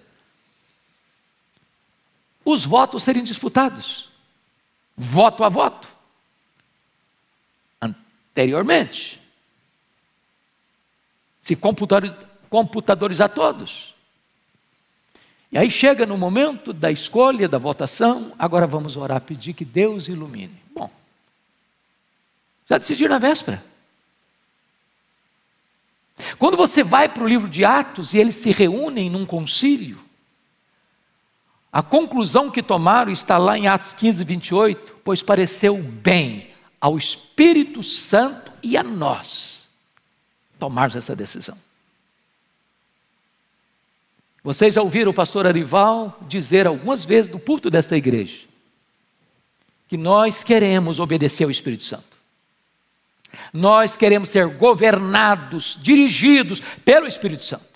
os 2.45 2.65
votos 2.65 3.05
serem 3.05 3.23
disputados, 3.23 4.11
voto 4.97 5.45
a 5.45 5.49
voto, 5.49 5.87
anteriormente, 7.81 9.21
se 11.39 11.55
computadorizar 11.55 13.29
todos. 13.29 13.95
E 15.51 15.57
aí 15.57 15.71
chega 15.71 16.05
no 16.05 16.19
momento 16.19 16.73
da 16.73 16.91
escolha, 16.91 17.49
da 17.49 17.59
votação, 17.59 18.33
agora 18.39 18.67
vamos 18.67 18.97
orar, 18.97 19.21
pedir 19.21 19.55
que 19.55 19.65
Deus 19.65 20.09
ilumine. 20.09 20.55
Bom, 20.75 20.91
já 22.69 22.77
decidiu 22.77 23.09
na 23.09 23.19
véspera. 23.19 23.65
Quando 26.39 26.57
você 26.57 26.83
vai 26.83 27.09
para 27.09 27.23
o 27.23 27.29
livro 27.29 27.49
de 27.49 27.65
Atos 27.65 28.13
e 28.13 28.19
eles 28.19 28.35
se 28.35 28.51
reúnem 28.51 29.09
num 29.09 29.25
concílio, 29.25 29.99
a 31.73 31.83
conclusão 31.83 32.51
que 32.51 32.63
tomaram 32.63 33.13
está 33.13 33.39
lá 33.39 33.57
em 33.57 33.69
Atos 33.69 33.93
15, 33.93 34.25
28, 34.25 34.97
pois 35.05 35.23
pareceu 35.23 35.79
bem 35.83 36.51
ao 36.81 36.97
Espírito 36.97 37.83
Santo 37.83 38.53
e 38.63 38.77
a 38.77 38.83
nós 38.83 39.69
tomarmos 40.59 40.97
essa 40.97 41.15
decisão. 41.15 41.57
Vocês 44.49 44.77
já 44.77 44.81
ouviram 44.81 45.11
o 45.11 45.15
pastor 45.15 45.47
Arival 45.47 46.19
dizer 46.27 46.67
algumas 46.67 47.05
vezes 47.05 47.31
no 47.31 47.39
púlpito 47.39 47.69
desta 47.69 47.99
igreja 47.99 48.47
que 49.87 49.99
nós 49.99 50.43
queremos 50.43 50.99
obedecer 50.99 51.45
ao 51.45 51.51
Espírito 51.51 51.83
Santo. 51.83 52.17
Nós 53.53 53.95
queremos 53.95 54.31
ser 54.31 54.47
governados, 54.47 55.79
dirigidos 55.83 56.63
pelo 56.83 57.07
Espírito 57.07 57.45
Santo. 57.45 57.67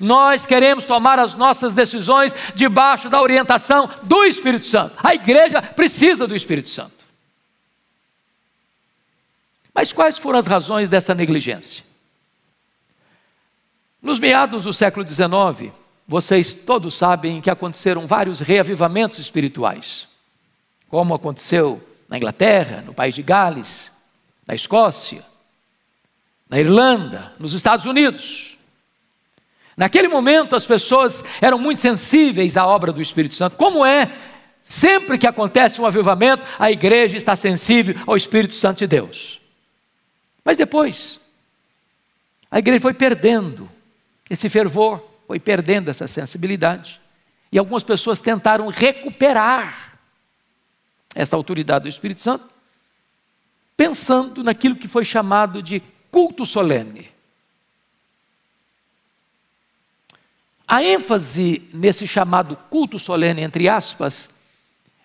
Nós 0.00 0.46
queremos 0.46 0.86
tomar 0.86 1.18
as 1.18 1.34
nossas 1.34 1.74
decisões 1.74 2.34
debaixo 2.54 3.10
da 3.10 3.20
orientação 3.20 3.86
do 4.04 4.24
Espírito 4.24 4.64
Santo. 4.64 4.98
A 5.04 5.14
igreja 5.14 5.60
precisa 5.60 6.26
do 6.26 6.34
Espírito 6.34 6.70
Santo. 6.70 7.04
Mas 9.74 9.92
quais 9.92 10.16
foram 10.16 10.38
as 10.38 10.46
razões 10.46 10.88
dessa 10.88 11.14
negligência? 11.14 11.84
Nos 14.00 14.20
meados 14.20 14.64
do 14.64 14.72
século 14.72 15.06
XIX, 15.06 15.72
vocês 16.06 16.54
todos 16.54 16.96
sabem 16.96 17.40
que 17.40 17.50
aconteceram 17.50 18.06
vários 18.06 18.38
reavivamentos 18.38 19.18
espirituais, 19.18 20.08
como 20.88 21.14
aconteceu 21.14 21.82
na 22.08 22.16
Inglaterra, 22.16 22.82
no 22.86 22.94
país 22.94 23.14
de 23.14 23.22
Gales, 23.22 23.92
na 24.46 24.54
Escócia, 24.54 25.24
na 26.48 26.60
Irlanda, 26.60 27.32
nos 27.38 27.52
Estados 27.52 27.84
Unidos. 27.86 28.56
Naquele 29.76 30.08
momento 30.08 30.56
as 30.56 30.64
pessoas 30.64 31.24
eram 31.40 31.58
muito 31.58 31.80
sensíveis 31.80 32.56
à 32.56 32.66
obra 32.66 32.92
do 32.92 33.02
Espírito 33.02 33.34
Santo. 33.34 33.56
Como 33.56 33.84
é? 33.84 34.10
Sempre 34.62 35.18
que 35.18 35.26
acontece 35.26 35.80
um 35.80 35.86
avivamento, 35.86 36.42
a 36.58 36.70
igreja 36.70 37.16
está 37.16 37.34
sensível 37.34 37.94
ao 38.06 38.16
Espírito 38.16 38.54
Santo 38.54 38.78
de 38.78 38.86
Deus. 38.86 39.40
Mas 40.44 40.56
depois, 40.56 41.20
a 42.50 42.58
igreja 42.58 42.80
foi 42.80 42.94
perdendo 42.94 43.68
esse 44.28 44.48
fervor, 44.48 45.02
foi 45.26 45.38
perdendo 45.38 45.90
essa 45.90 46.06
sensibilidade. 46.06 47.00
E 47.52 47.58
algumas 47.58 47.82
pessoas 47.82 48.20
tentaram 48.20 48.68
recuperar 48.68 49.98
essa 51.14 51.36
autoridade 51.36 51.84
do 51.84 51.88
Espírito 51.88 52.20
Santo, 52.20 52.46
pensando 53.76 54.42
naquilo 54.42 54.76
que 54.76 54.88
foi 54.88 55.04
chamado 55.04 55.62
de 55.62 55.82
culto 56.10 56.44
solene. 56.44 57.10
A 60.66 60.82
ênfase 60.82 61.68
nesse 61.72 62.06
chamado 62.06 62.56
culto 62.68 62.98
solene, 62.98 63.42
entre 63.42 63.68
aspas, 63.68 64.28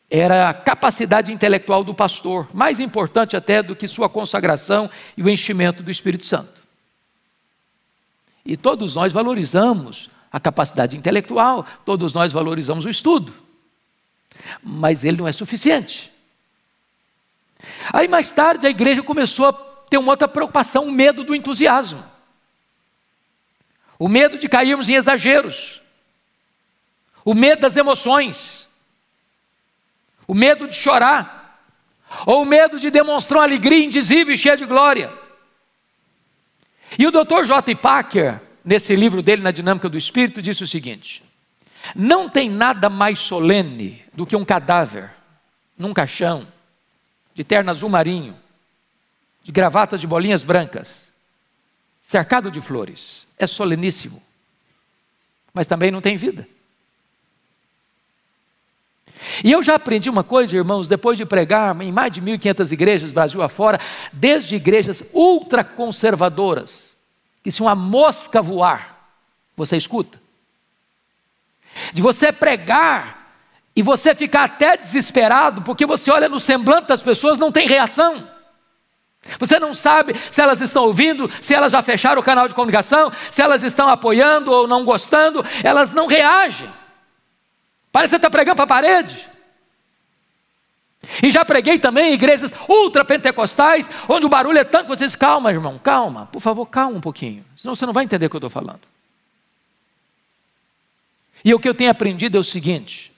era 0.09 0.49
a 0.49 0.53
capacidade 0.53 1.31
intelectual 1.31 1.83
do 1.83 1.93
pastor, 1.93 2.49
mais 2.53 2.79
importante 2.79 3.35
até 3.35 3.63
do 3.63 3.75
que 3.75 3.87
sua 3.87 4.09
consagração 4.09 4.89
e 5.17 5.23
o 5.23 5.29
enchimento 5.29 5.81
do 5.81 5.89
Espírito 5.89 6.25
Santo. 6.25 6.62
E 8.45 8.57
todos 8.57 8.95
nós 8.95 9.13
valorizamos 9.13 10.09
a 10.31 10.39
capacidade 10.39 10.97
intelectual, 10.97 11.65
todos 11.85 12.13
nós 12.13 12.31
valorizamos 12.31 12.85
o 12.85 12.89
estudo, 12.89 13.33
mas 14.61 15.03
ele 15.03 15.17
não 15.17 15.27
é 15.27 15.31
suficiente. 15.31 16.11
Aí 17.93 18.07
mais 18.07 18.31
tarde 18.31 18.65
a 18.65 18.69
igreja 18.69 19.01
começou 19.03 19.47
a 19.47 19.53
ter 19.53 19.97
uma 19.97 20.11
outra 20.11 20.27
preocupação, 20.27 20.87
o 20.87 20.91
medo 20.91 21.23
do 21.23 21.35
entusiasmo, 21.35 22.03
o 23.97 24.09
medo 24.09 24.37
de 24.37 24.49
cairmos 24.49 24.89
em 24.89 24.95
exageros, 24.95 25.81
o 27.23 27.33
medo 27.33 27.61
das 27.61 27.77
emoções, 27.77 28.67
o 30.27 30.33
medo 30.33 30.67
de 30.67 30.75
chorar, 30.75 31.61
ou 32.25 32.41
o 32.41 32.45
medo 32.45 32.79
de 32.79 32.89
demonstrar 32.89 33.39
uma 33.39 33.45
alegria 33.45 33.85
indizível 33.85 34.33
e 34.33 34.37
cheia 34.37 34.57
de 34.57 34.65
glória. 34.65 35.22
E 36.97 37.07
o 37.07 37.11
Dr. 37.11 37.43
J. 37.45 37.75
Packer, 37.75 38.41
nesse 38.63 38.95
livro 38.95 39.21
dele, 39.21 39.41
Na 39.41 39.51
Dinâmica 39.51 39.89
do 39.89 39.97
Espírito, 39.97 40.41
disse 40.41 40.63
o 40.63 40.67
seguinte: 40.67 41.23
Não 41.95 42.29
tem 42.29 42.49
nada 42.49 42.89
mais 42.89 43.19
solene 43.19 44.03
do 44.13 44.25
que 44.25 44.35
um 44.35 44.45
cadáver 44.45 45.11
num 45.77 45.93
caixão, 45.93 46.47
de 47.33 47.43
terno 47.43 47.71
azul 47.71 47.89
marinho, 47.89 48.35
de 49.43 49.51
gravatas 49.51 49.99
de 49.99 50.07
bolinhas 50.07 50.43
brancas, 50.43 51.11
cercado 52.01 52.51
de 52.51 52.61
flores. 52.61 53.27
É 53.37 53.47
soleníssimo, 53.47 54.21
mas 55.53 55.67
também 55.67 55.91
não 55.91 56.01
tem 56.01 56.15
vida. 56.15 56.47
E 59.43 59.51
eu 59.51 59.61
já 59.63 59.75
aprendi 59.75 60.09
uma 60.09 60.23
coisa, 60.23 60.55
irmãos, 60.55 60.87
depois 60.87 61.17
de 61.17 61.25
pregar 61.25 61.79
em 61.81 61.91
mais 61.91 62.11
de 62.11 62.21
1.500 62.21 62.71
igrejas, 62.71 63.11
Brasil 63.11 63.41
afora, 63.41 63.79
desde 64.11 64.55
igrejas 64.55 65.03
ultraconservadoras, 65.13 66.97
que 67.43 67.51
se 67.51 67.61
uma 67.61 67.75
mosca 67.75 68.41
voar, 68.41 69.11
você 69.55 69.77
escuta. 69.77 70.21
De 71.93 72.01
você 72.01 72.31
pregar 72.31 73.35
e 73.75 73.81
você 73.81 74.13
ficar 74.13 74.43
até 74.43 74.77
desesperado, 74.77 75.61
porque 75.63 75.85
você 75.85 76.11
olha 76.11 76.29
no 76.29 76.39
semblante 76.39 76.87
das 76.87 77.01
pessoas, 77.01 77.39
não 77.39 77.51
tem 77.51 77.67
reação. 77.67 78.27
Você 79.39 79.59
não 79.59 79.73
sabe 79.73 80.15
se 80.29 80.41
elas 80.41 80.59
estão 80.61 80.83
ouvindo, 80.83 81.29
se 81.41 81.53
elas 81.53 81.71
já 81.71 81.81
fecharam 81.81 82.21
o 82.21 82.25
canal 82.25 82.47
de 82.47 82.53
comunicação, 82.53 83.11
se 83.31 83.41
elas 83.41 83.63
estão 83.63 83.87
apoiando 83.87 84.51
ou 84.51 84.67
não 84.67 84.83
gostando, 84.83 85.43
elas 85.63 85.93
não 85.93 86.07
reagem. 86.07 86.69
Parece 87.93 88.09
que 88.09 88.15
você 88.15 88.15
está 88.15 88.29
pregando 88.31 88.55
para 88.55 88.63
a 88.63 88.67
parede. 88.67 89.29
E 91.21 91.29
já 91.29 91.45
preguei 91.45 91.77
também 91.77 92.09
em 92.09 92.13
igrejas 92.13 92.51
ultrapentecostais, 92.67 93.87
onde 94.09 94.25
o 94.25 94.29
barulho 94.29 94.57
é 94.57 94.63
tanto 94.63 94.85
que 94.85 94.95
vocês, 94.97 95.15
calma, 95.15 95.51
irmão, 95.51 95.77
calma, 95.77 96.25
por 96.25 96.41
favor, 96.41 96.65
calma 96.65 96.97
um 96.97 97.01
pouquinho, 97.01 97.45
senão 97.55 97.75
você 97.75 97.85
não 97.85 97.93
vai 97.93 98.03
entender 98.03 98.25
o 98.25 98.29
que 98.31 98.35
eu 98.35 98.39
estou 98.39 98.49
falando. 98.49 98.81
E 101.45 101.53
o 101.53 101.59
que 101.59 101.69
eu 101.69 101.75
tenho 101.75 101.91
aprendido 101.91 102.35
é 102.35 102.39
o 102.39 102.43
seguinte: 102.43 103.13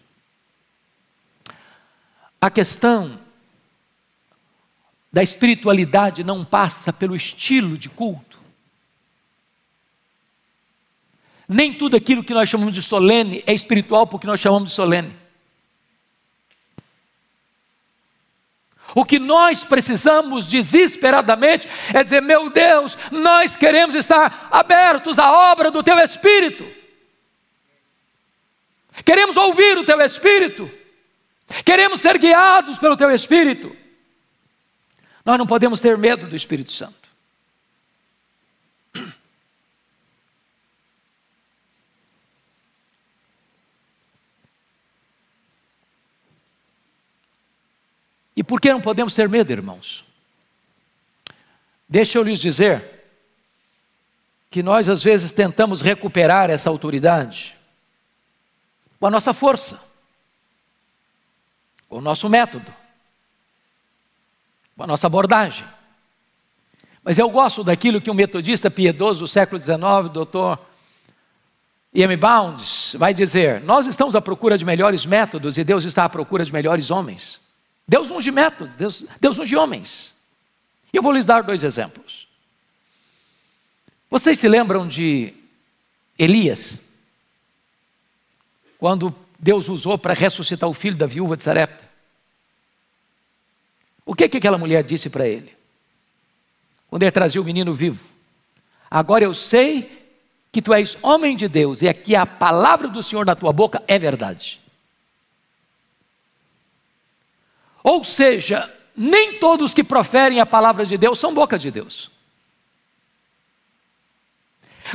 a 2.42 2.50
questão 2.50 3.18
da 5.14 5.24
espiritualidade 5.24 6.22
não 6.22 6.44
passa 6.44 6.92
pelo 6.92 7.16
estilo 7.16 7.78
de 7.78 7.88
culto. 7.88 8.35
Nem 11.48 11.74
tudo 11.74 11.96
aquilo 11.96 12.24
que 12.24 12.34
nós 12.34 12.50
chamamos 12.50 12.74
de 12.74 12.82
solene 12.82 13.44
é 13.46 13.54
espiritual 13.54 14.08
porque 14.08 14.28
nós 14.28 14.40
chamamos 14.40 14.70
de 14.70 14.76
solene. 14.76 15.26
O 18.96 19.04
que 19.04 19.20
nós 19.20 19.64
precisamos 19.64 20.48
desesperadamente 20.48 21.68
é 21.94 22.02
dizer: 22.02 22.22
meu 22.22 22.50
Deus, 22.50 22.98
nós 23.12 23.56
queremos 23.56 23.94
estar 23.94 24.48
abertos 24.50 25.20
à 25.20 25.32
obra 25.52 25.70
do 25.70 25.84
Teu 25.84 26.00
Espírito, 26.00 26.66
queremos 29.04 29.36
ouvir 29.36 29.78
o 29.78 29.84
Teu 29.84 30.00
Espírito, 30.02 30.72
queremos 31.66 32.00
ser 32.00 32.18
guiados 32.18 32.80
pelo 32.80 32.96
Teu 32.96 33.12
Espírito. 33.12 33.76
Nós 35.26 35.38
não 35.38 35.46
podemos 35.46 35.80
ter 35.82 35.98
medo 35.98 36.28
do 36.28 36.36
Espírito 36.36 36.72
Santo. 36.72 37.05
Por 48.46 48.62
que 48.62 48.72
não 48.72 48.82
podemos 48.82 49.14
ter 49.14 49.28
medo, 49.28 49.52
irmãos? 49.52 50.06
Deixa 51.88 52.18
eu 52.18 52.24
lhes 52.24 52.40
dizer 52.40 52.96
que 54.50 54.64
nós 54.64 54.88
às 54.88 55.04
vezes 55.04 55.32
tentamos 55.32 55.82
recuperar 55.82 56.50
essa 56.50 56.70
autoridade 56.70 57.56
com 59.00 59.08
a 59.08 59.12
nossa 59.12 59.34
força, 59.34 59.80
com 61.88 61.98
o 61.98 62.02
nosso 62.02 62.30
método, 62.30 62.74
com 64.76 64.84
a 64.84 64.88
nossa 64.88 65.08
abordagem. 65.08 65.68
Mas 67.04 67.20
eu 67.20 67.30
gosto 67.30 67.64
daquilo 67.64 68.02
que 68.02 68.10
um 68.10 68.16
metodista 68.16 68.72
piedoso 68.72 69.20
do 69.20 69.28
século 69.28 69.62
XIX, 69.62 70.10
doutor 70.12 70.60
E.M. 71.94 72.18
Bounds, 72.18 72.96
vai 72.98 73.14
dizer: 73.14 73.62
Nós 73.62 73.86
estamos 73.86 74.16
à 74.16 74.22
procura 74.22 74.58
de 74.58 74.66
melhores 74.66 75.06
métodos 75.06 75.58
e 75.58 75.64
Deus 75.64 75.84
está 75.84 76.06
à 76.06 76.10
procura 76.10 76.44
de 76.44 76.52
melhores 76.52 76.90
homens. 76.90 77.45
Deus 77.88 78.10
unge 78.10 78.32
método, 78.32 78.72
Deus, 78.78 79.06
Deus 79.20 79.38
unge 79.38 79.56
homens. 79.56 80.14
E 80.92 80.98
eu 80.98 81.04
vou 81.04 81.12
lhes 81.12 81.26
dar 81.26 81.44
dois 81.44 81.64
exemplos. 81.64 82.28
Vocês 84.10 84.40
se 84.40 84.48
lembram 84.48 84.88
de 84.88 85.34
Elias? 86.18 86.80
Quando 88.80 89.14
Deus 89.38 89.68
usou 89.68 89.98
para 89.98 90.14
ressuscitar 90.14 90.70
o 90.70 90.74
filho 90.74 90.98
da 90.98 91.06
viúva 91.06 91.38
de 91.38 91.44
Sarepta? 91.44 91.86
O 94.06 94.14
que, 94.14 94.30
que 94.30 94.38
aquela 94.38 94.58
mulher 94.58 94.84
disse 94.84 95.10
para 95.10 95.28
ele? 95.28 95.56
Quando 96.88 97.04
ele 97.04 97.12
trazia 97.12 97.42
o 97.42 97.46
menino 97.46 97.74
vivo. 97.74 98.04
Agora 98.90 99.24
eu 99.24 99.34
sei 99.34 100.08
que 100.52 100.62
tu 100.62 100.74
és 100.74 100.98
homem 101.02 101.36
de 101.36 101.48
Deus 101.48 101.82
e 101.82 101.90
aqui 101.90 102.16
a 102.16 102.26
palavra 102.26 102.88
do 102.88 103.04
Senhor 103.04 103.26
na 103.26 103.36
tua 103.36 103.52
boca 103.52 103.84
é 103.88 104.00
verdade. 104.00 104.62
Ou 107.86 108.04
seja, 108.04 108.68
nem 108.98 109.34
todos 109.38 109.72
que 109.72 109.84
proferem 109.84 110.40
a 110.40 110.46
palavra 110.46 110.88
de 110.88 110.98
Deus 110.98 111.20
são 111.20 111.36
boca 111.36 111.60
de 111.60 111.70
Deus. 111.70 112.10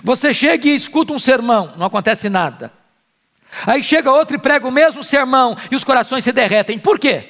Você 0.02 0.34
chega 0.34 0.66
e 0.68 0.74
escuta 0.74 1.12
um 1.12 1.18
sermão, 1.18 1.72
não 1.76 1.86
acontece 1.86 2.28
nada. 2.28 2.72
Aí 3.64 3.80
chega 3.80 4.10
outro 4.10 4.34
e 4.34 4.40
prega 4.40 4.66
o 4.66 4.72
mesmo 4.72 5.04
sermão 5.04 5.56
e 5.70 5.76
os 5.76 5.84
corações 5.84 6.24
se 6.24 6.32
derretem. 6.32 6.80
Por 6.80 6.98
quê? 6.98 7.28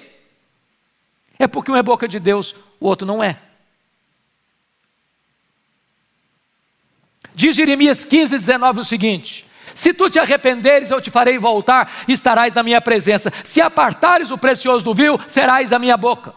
É 1.39 1.47
porque 1.47 1.71
um 1.71 1.77
é 1.77 1.83
boca 1.83 2.09
de 2.09 2.19
Deus, 2.19 2.55
o 2.81 2.87
outro 2.87 3.07
não 3.07 3.23
é. 3.23 3.39
Diz 7.35 7.55
Jeremias 7.55 8.03
15, 8.03 8.39
19 8.39 8.81
o 8.81 8.85
seguinte: 8.85 9.47
Se 9.75 9.93
tu 9.93 10.11
te 10.11 10.19
arrependeres, 10.19 10.91
eu 10.91 11.01
te 11.01 11.11
farei 11.11 11.39
voltar 11.39 11.91
estarás 12.09 12.55
na 12.55 12.63
minha 12.63 12.81
presença. 12.81 13.33
Se 13.45 13.61
apartares 13.61 14.31
o 14.31 14.39
precioso 14.39 14.85
do 14.85 14.95
vil, 14.95 15.19
serás 15.29 15.73
a 15.73 15.79
minha 15.79 15.97
boca. 15.97 16.35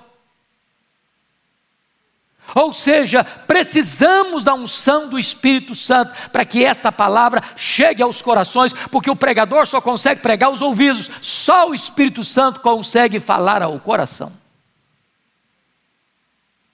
Ou 2.56 2.72
seja, 2.72 3.24
precisamos 3.24 4.44
da 4.44 4.54
unção 4.54 5.10
do 5.10 5.18
Espírito 5.18 5.74
Santo 5.74 6.14
para 6.30 6.46
que 6.46 6.64
esta 6.64 6.92
palavra 6.92 7.42
chegue 7.56 8.04
aos 8.04 8.22
corações, 8.22 8.74
porque 8.92 9.10
o 9.10 9.16
pregador 9.16 9.66
só 9.66 9.82
consegue 9.82 10.22
pregar 10.22 10.52
os 10.52 10.62
ouvidos, 10.62 11.10
só 11.22 11.70
o 11.70 11.74
Espírito 11.74 12.24
Santo 12.24 12.60
consegue 12.60 13.20
falar 13.20 13.64
ao 13.64 13.80
coração. 13.80 14.32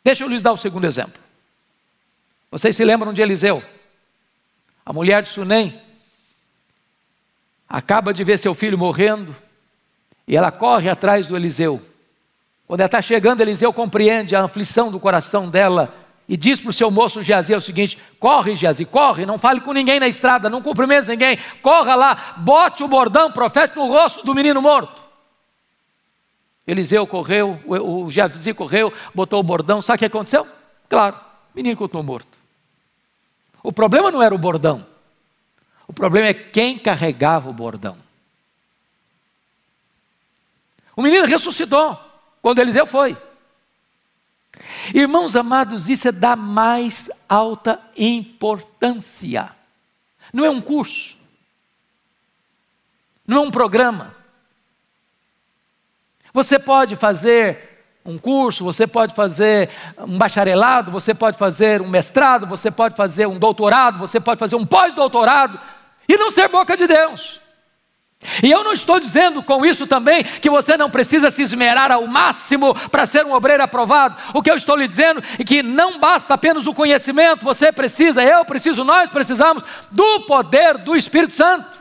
Deixa 0.03 0.23
eu 0.23 0.27
lhes 0.27 0.41
dar 0.41 0.51
o 0.51 0.57
segundo 0.57 0.85
exemplo. 0.85 1.21
Vocês 2.51 2.75
se 2.75 2.83
lembram 2.83 3.13
de 3.13 3.21
Eliseu? 3.21 3.63
A 4.85 4.91
mulher 4.91 5.21
de 5.21 5.29
Sunem 5.29 5.79
acaba 7.69 8.13
de 8.13 8.23
ver 8.23 8.39
seu 8.39 8.55
filho 8.55 8.77
morrendo 8.77 9.35
e 10.27 10.35
ela 10.35 10.51
corre 10.51 10.89
atrás 10.89 11.27
do 11.27 11.35
Eliseu. 11.35 11.81
Quando 12.67 12.81
ela 12.81 12.87
está 12.87 13.01
chegando, 13.01 13.41
Eliseu 13.41 13.71
compreende 13.71 14.35
a 14.35 14.43
aflição 14.43 14.91
do 14.91 14.99
coração 14.99 15.49
dela 15.49 15.95
e 16.27 16.37
diz 16.37 16.59
para 16.59 16.69
o 16.69 16.73
seu 16.73 16.91
moço 16.91 17.23
Geazi 17.23 17.53
o 17.55 17.61
seguinte: 17.61 17.97
corre, 18.19 18.53
Geazi, 18.55 18.85
corre, 18.85 19.25
não 19.25 19.39
fale 19.39 19.61
com 19.61 19.73
ninguém 19.73 19.99
na 19.99 20.07
estrada, 20.07 20.49
não 20.49 20.61
cumprimente 20.61 21.07
ninguém, 21.07 21.37
corra 21.61 21.95
lá, 21.95 22.35
bote 22.37 22.83
o 22.83 22.87
bordão 22.87 23.31
profético 23.31 23.79
no 23.79 23.87
rosto 23.87 24.23
do 24.23 24.35
menino 24.35 24.61
morto. 24.61 25.01
Eliseu 26.67 27.07
correu, 27.07 27.59
o, 27.65 28.03
o 28.03 28.11
Geazi 28.11 28.53
correu, 28.53 28.93
botou 29.13 29.39
o 29.39 29.43
bordão, 29.43 29.81
sabe 29.81 29.95
o 29.95 29.99
que 29.99 30.05
aconteceu? 30.05 30.47
Claro, 30.87 31.15
o 31.15 31.57
menino 31.57 31.75
continuou 31.75 32.03
morto. 32.03 32.37
O 33.63 33.71
problema 33.71 34.11
não 34.11 34.21
era 34.21 34.33
o 34.33 34.37
bordão, 34.37 34.85
o 35.89 35.93
problema 35.93 36.27
é 36.27 36.35
quem 36.35 36.77
carregava 36.77 37.49
o 37.49 37.53
bordão. 37.53 37.97
O 40.95 41.01
menino 41.01 41.25
ressuscitou 41.25 41.99
quando 42.43 42.59
Eliseu 42.59 42.85
foi. 42.85 43.17
Irmãos 44.93 45.35
amados, 45.35 45.89
isso 45.89 46.07
é 46.07 46.11
da 46.11 46.35
mais 46.35 47.09
alta 47.27 47.81
importância. 47.97 49.49
Não 50.31 50.45
é 50.45 50.49
um 50.51 50.61
curso, 50.61 51.17
não 53.25 53.37
é 53.37 53.39
um 53.47 53.51
programa. 53.51 54.15
Você 56.31 56.59
pode 56.59 56.95
fazer 56.95 57.83
um 58.05 58.19
curso, 58.19 58.63
você 58.63 58.85
pode 58.85 59.15
fazer 59.15 59.71
um 59.97 60.19
bacharelado, 60.19 60.91
você 60.91 61.15
pode 61.15 61.35
fazer 61.35 61.81
um 61.81 61.89
mestrado, 61.89 62.45
você 62.45 62.69
pode 62.69 62.95
fazer 62.95 63.27
um 63.27 63.39
doutorado, 63.39 63.97
você 63.97 64.19
pode 64.19 64.39
fazer 64.39 64.55
um 64.55 64.67
pós-doutorado 64.67 65.78
e 66.09 66.17
não 66.17 66.31
ser 66.31 66.49
boca 66.49 66.75
de 66.75 66.87
Deus. 66.87 67.39
E 68.43 68.51
eu 68.51 68.63
não 68.63 68.73
estou 68.73 68.99
dizendo 68.99 69.41
com 69.41 69.65
isso 69.65 69.87
também 69.87 70.23
que 70.23 70.49
você 70.49 70.75
não 70.75 70.89
precisa 70.89 71.31
se 71.31 71.43
esmerar 71.43 71.89
ao 71.91 72.05
máximo 72.05 72.73
para 72.89 73.05
ser 73.05 73.25
um 73.25 73.31
obreiro 73.31 73.63
aprovado. 73.63 74.17
O 74.33 74.41
que 74.41 74.51
eu 74.51 74.57
estou 74.57 74.75
lhe 74.75 74.87
dizendo 74.87 75.23
é 75.37 75.43
que 75.43 75.63
não 75.63 75.99
basta 75.99 76.33
apenas 76.33 76.67
o 76.67 76.73
conhecimento, 76.73 77.45
você 77.45 77.71
precisa, 77.71 78.23
eu 78.23 78.43
preciso, 78.43 78.83
nós 78.83 79.09
precisamos 79.09 79.63
do 79.91 80.21
poder 80.21 80.79
do 80.79 80.97
Espírito 80.97 81.33
Santo. 81.33 81.79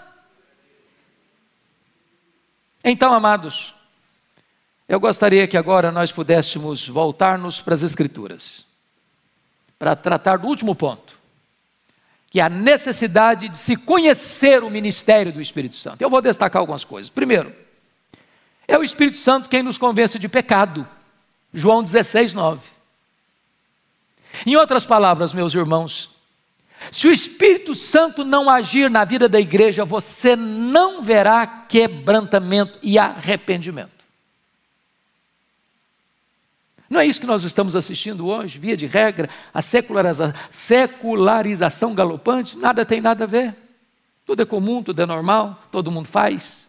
Então, 2.84 3.12
amados, 3.12 3.74
eu 4.88 5.00
gostaria 5.00 5.48
que 5.48 5.56
agora 5.56 5.90
nós 5.90 6.12
pudéssemos 6.12 6.86
voltar-nos 6.86 7.60
para 7.60 7.74
as 7.74 7.82
Escrituras, 7.82 8.64
para 9.76 9.96
tratar 9.96 10.38
do 10.38 10.46
último 10.46 10.74
ponto 10.74 11.07
que 12.30 12.40
é 12.40 12.42
a 12.42 12.48
necessidade 12.48 13.48
de 13.48 13.56
se 13.56 13.76
conhecer 13.76 14.62
o 14.62 14.70
ministério 14.70 15.32
do 15.32 15.40
Espírito 15.40 15.76
Santo. 15.76 16.02
Eu 16.02 16.10
vou 16.10 16.20
destacar 16.20 16.60
algumas 16.60 16.84
coisas. 16.84 17.08
Primeiro, 17.08 17.54
é 18.66 18.76
o 18.76 18.84
Espírito 18.84 19.16
Santo 19.16 19.48
quem 19.48 19.62
nos 19.62 19.78
convence 19.78 20.18
de 20.18 20.28
pecado. 20.28 20.86
João 21.52 21.82
16, 21.82 22.34
9. 22.34 22.68
Em 24.46 24.56
outras 24.56 24.84
palavras, 24.84 25.32
meus 25.32 25.54
irmãos, 25.54 26.10
se 26.92 27.08
o 27.08 27.12
Espírito 27.12 27.74
Santo 27.74 28.24
não 28.24 28.48
agir 28.48 28.90
na 28.90 29.04
vida 29.04 29.28
da 29.28 29.40
igreja, 29.40 29.84
você 29.84 30.36
não 30.36 31.02
verá 31.02 31.46
quebrantamento 31.46 32.78
e 32.82 32.98
arrependimento. 32.98 33.97
Não 36.88 36.98
é 36.98 37.06
isso 37.06 37.20
que 37.20 37.26
nós 37.26 37.44
estamos 37.44 37.76
assistindo 37.76 38.26
hoje, 38.26 38.58
via 38.58 38.76
de 38.76 38.86
regra, 38.86 39.28
a 39.52 39.60
seculariza 39.60 40.34
secularização 40.50 41.94
galopante, 41.94 42.56
nada 42.56 42.84
tem 42.84 43.00
nada 43.00 43.24
a 43.24 43.26
ver. 43.26 43.54
Tudo 44.24 44.42
é 44.42 44.46
comum, 44.46 44.82
tudo 44.82 45.00
é 45.02 45.06
normal, 45.06 45.62
todo 45.70 45.90
mundo 45.90 46.08
faz. 46.08 46.66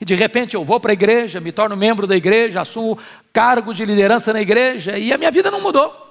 E 0.00 0.04
de 0.04 0.14
repente 0.14 0.54
eu 0.54 0.64
vou 0.64 0.80
para 0.80 0.92
a 0.92 0.94
igreja, 0.94 1.40
me 1.40 1.52
torno 1.52 1.76
membro 1.76 2.06
da 2.06 2.16
igreja, 2.16 2.62
assumo 2.62 2.98
cargo 3.32 3.74
de 3.74 3.84
liderança 3.84 4.32
na 4.32 4.40
igreja 4.40 4.98
e 4.98 5.12
a 5.12 5.18
minha 5.18 5.30
vida 5.30 5.50
não 5.50 5.60
mudou. 5.60 6.08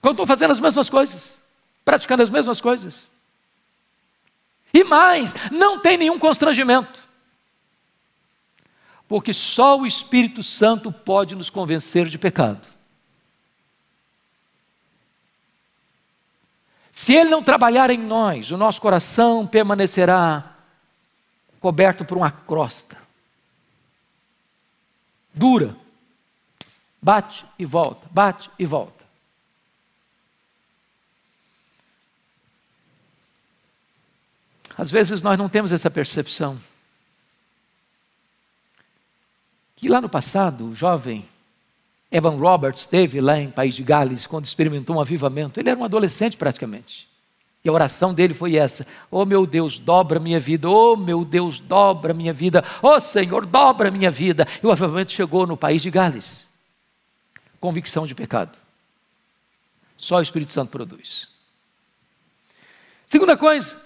Continuo 0.00 0.26
fazendo 0.26 0.50
as 0.50 0.60
mesmas 0.60 0.88
coisas, 0.88 1.38
praticando 1.84 2.24
as 2.24 2.30
mesmas 2.30 2.60
coisas. 2.60 3.08
E 4.72 4.82
mais, 4.82 5.32
não 5.52 5.78
tem 5.78 5.96
nenhum 5.96 6.18
constrangimento 6.18 7.03
porque 9.14 9.32
só 9.32 9.78
o 9.78 9.86
Espírito 9.86 10.42
Santo 10.42 10.90
pode 10.90 11.36
nos 11.36 11.48
convencer 11.48 12.06
de 12.06 12.18
pecado. 12.18 12.66
Se 16.90 17.14
ele 17.14 17.30
não 17.30 17.40
trabalhar 17.40 17.90
em 17.90 17.96
nós, 17.96 18.50
o 18.50 18.56
nosso 18.56 18.80
coração 18.80 19.46
permanecerá 19.46 20.56
coberto 21.60 22.04
por 22.04 22.16
uma 22.16 22.28
crosta 22.28 22.98
dura. 25.32 25.76
Bate 27.00 27.46
e 27.56 27.64
volta, 27.64 28.08
bate 28.10 28.50
e 28.58 28.66
volta. 28.66 29.04
Às 34.76 34.90
vezes 34.90 35.22
nós 35.22 35.38
não 35.38 35.48
temos 35.48 35.70
essa 35.70 35.88
percepção 35.88 36.58
que 39.76 39.88
lá 39.88 40.00
no 40.00 40.08
passado, 40.08 40.66
o 40.66 40.74
jovem 40.74 41.24
Evan 42.10 42.36
Roberts 42.36 42.86
teve 42.86 43.20
lá 43.20 43.38
em 43.38 43.50
País 43.50 43.74
de 43.74 43.82
Gales, 43.82 44.26
quando 44.26 44.44
experimentou 44.44 44.96
um 44.96 45.00
avivamento. 45.00 45.58
Ele 45.58 45.70
era 45.70 45.78
um 45.78 45.84
adolescente 45.84 46.36
praticamente. 46.36 47.08
E 47.64 47.68
a 47.68 47.72
oração 47.72 48.14
dele 48.14 48.34
foi 48.34 48.56
essa: 48.56 48.86
Oh 49.10 49.24
meu 49.24 49.46
Deus, 49.46 49.78
dobra 49.78 50.20
minha 50.20 50.38
vida. 50.38 50.68
Oh 50.68 50.96
meu 50.96 51.24
Deus, 51.24 51.58
dobra 51.58 52.14
minha 52.14 52.32
vida. 52.32 52.62
Oh 52.80 53.00
Senhor, 53.00 53.44
dobra 53.46 53.90
minha 53.90 54.10
vida. 54.10 54.46
E 54.62 54.66
o 54.66 54.70
avivamento 54.70 55.12
chegou 55.12 55.46
no 55.46 55.56
País 55.56 55.82
de 55.82 55.90
Gales. 55.90 56.46
Convicção 57.58 58.06
de 58.06 58.14
pecado. 58.14 58.56
Só 59.96 60.18
o 60.18 60.22
Espírito 60.22 60.52
Santo 60.52 60.70
produz. 60.70 61.28
Segunda 63.06 63.36
coisa, 63.36 63.80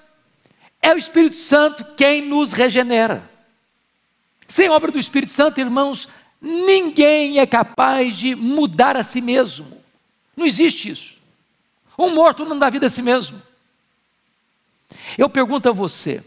é 0.82 0.92
o 0.92 0.98
Espírito 0.98 1.36
Santo 1.36 1.84
quem 1.96 2.28
nos 2.28 2.52
regenera. 2.52 3.37
Sem 4.48 4.70
obra 4.70 4.90
do 4.90 4.98
Espírito 4.98 5.32
Santo, 5.32 5.60
irmãos, 5.60 6.08
ninguém 6.40 7.38
é 7.38 7.46
capaz 7.46 8.16
de 8.16 8.34
mudar 8.34 8.96
a 8.96 9.02
si 9.02 9.20
mesmo. 9.20 9.78
Não 10.34 10.46
existe 10.46 10.90
isso. 10.90 11.18
Um 11.98 12.14
morto 12.14 12.46
não 12.46 12.58
dá 12.58 12.70
vida 12.70 12.86
a 12.86 12.90
si 12.90 13.02
mesmo. 13.02 13.42
Eu 15.18 15.28
pergunto 15.28 15.68
a 15.68 15.72
você: 15.72 16.24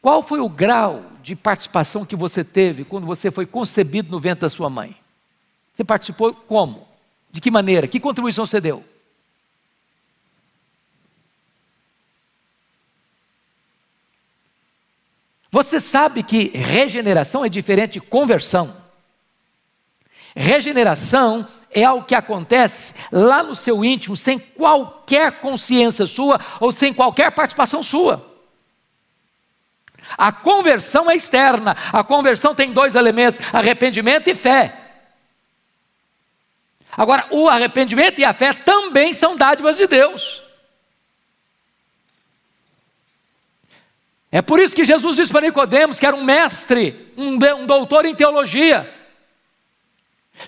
qual 0.00 0.22
foi 0.22 0.40
o 0.40 0.48
grau 0.48 1.04
de 1.22 1.34
participação 1.34 2.04
que 2.04 2.14
você 2.14 2.44
teve 2.44 2.84
quando 2.84 3.06
você 3.06 3.30
foi 3.30 3.46
concebido 3.46 4.10
no 4.10 4.20
ventre 4.20 4.42
da 4.42 4.50
sua 4.50 4.70
mãe? 4.70 4.96
Você 5.74 5.82
participou 5.82 6.32
como? 6.34 6.86
De 7.30 7.40
que 7.40 7.50
maneira? 7.50 7.88
Que 7.88 7.98
contribuição 7.98 8.46
você 8.46 8.60
deu? 8.60 8.84
Você 15.52 15.78
sabe 15.78 16.22
que 16.22 16.48
regeneração 16.48 17.44
é 17.44 17.48
diferente 17.50 17.92
de 17.92 18.00
conversão. 18.00 18.74
Regeneração 20.34 21.46
é 21.70 21.84
algo 21.84 22.06
que 22.06 22.14
acontece 22.14 22.94
lá 23.12 23.42
no 23.42 23.54
seu 23.54 23.84
íntimo, 23.84 24.16
sem 24.16 24.38
qualquer 24.38 25.40
consciência 25.40 26.06
sua 26.06 26.40
ou 26.58 26.72
sem 26.72 26.94
qualquer 26.94 27.30
participação 27.32 27.82
sua. 27.82 28.26
A 30.16 30.32
conversão 30.32 31.10
é 31.10 31.16
externa. 31.16 31.76
A 31.92 32.02
conversão 32.02 32.54
tem 32.54 32.72
dois 32.72 32.94
elementos: 32.94 33.38
arrependimento 33.52 34.28
e 34.28 34.34
fé. 34.34 34.78
Agora, 36.96 37.26
o 37.30 37.46
arrependimento 37.46 38.18
e 38.20 38.24
a 38.24 38.32
fé 38.32 38.54
também 38.54 39.12
são 39.12 39.36
dádivas 39.36 39.76
de 39.76 39.86
Deus. 39.86 40.42
É 44.34 44.40
por 44.40 44.58
isso 44.58 44.74
que 44.74 44.86
Jesus 44.86 45.16
disse 45.16 45.30
para 45.30 45.46
Nicodemos, 45.46 46.00
que 46.00 46.06
era 46.06 46.16
um 46.16 46.24
mestre, 46.24 47.12
um, 47.18 47.34
um 47.34 47.66
doutor 47.66 48.06
em 48.06 48.14
teologia: 48.14 48.90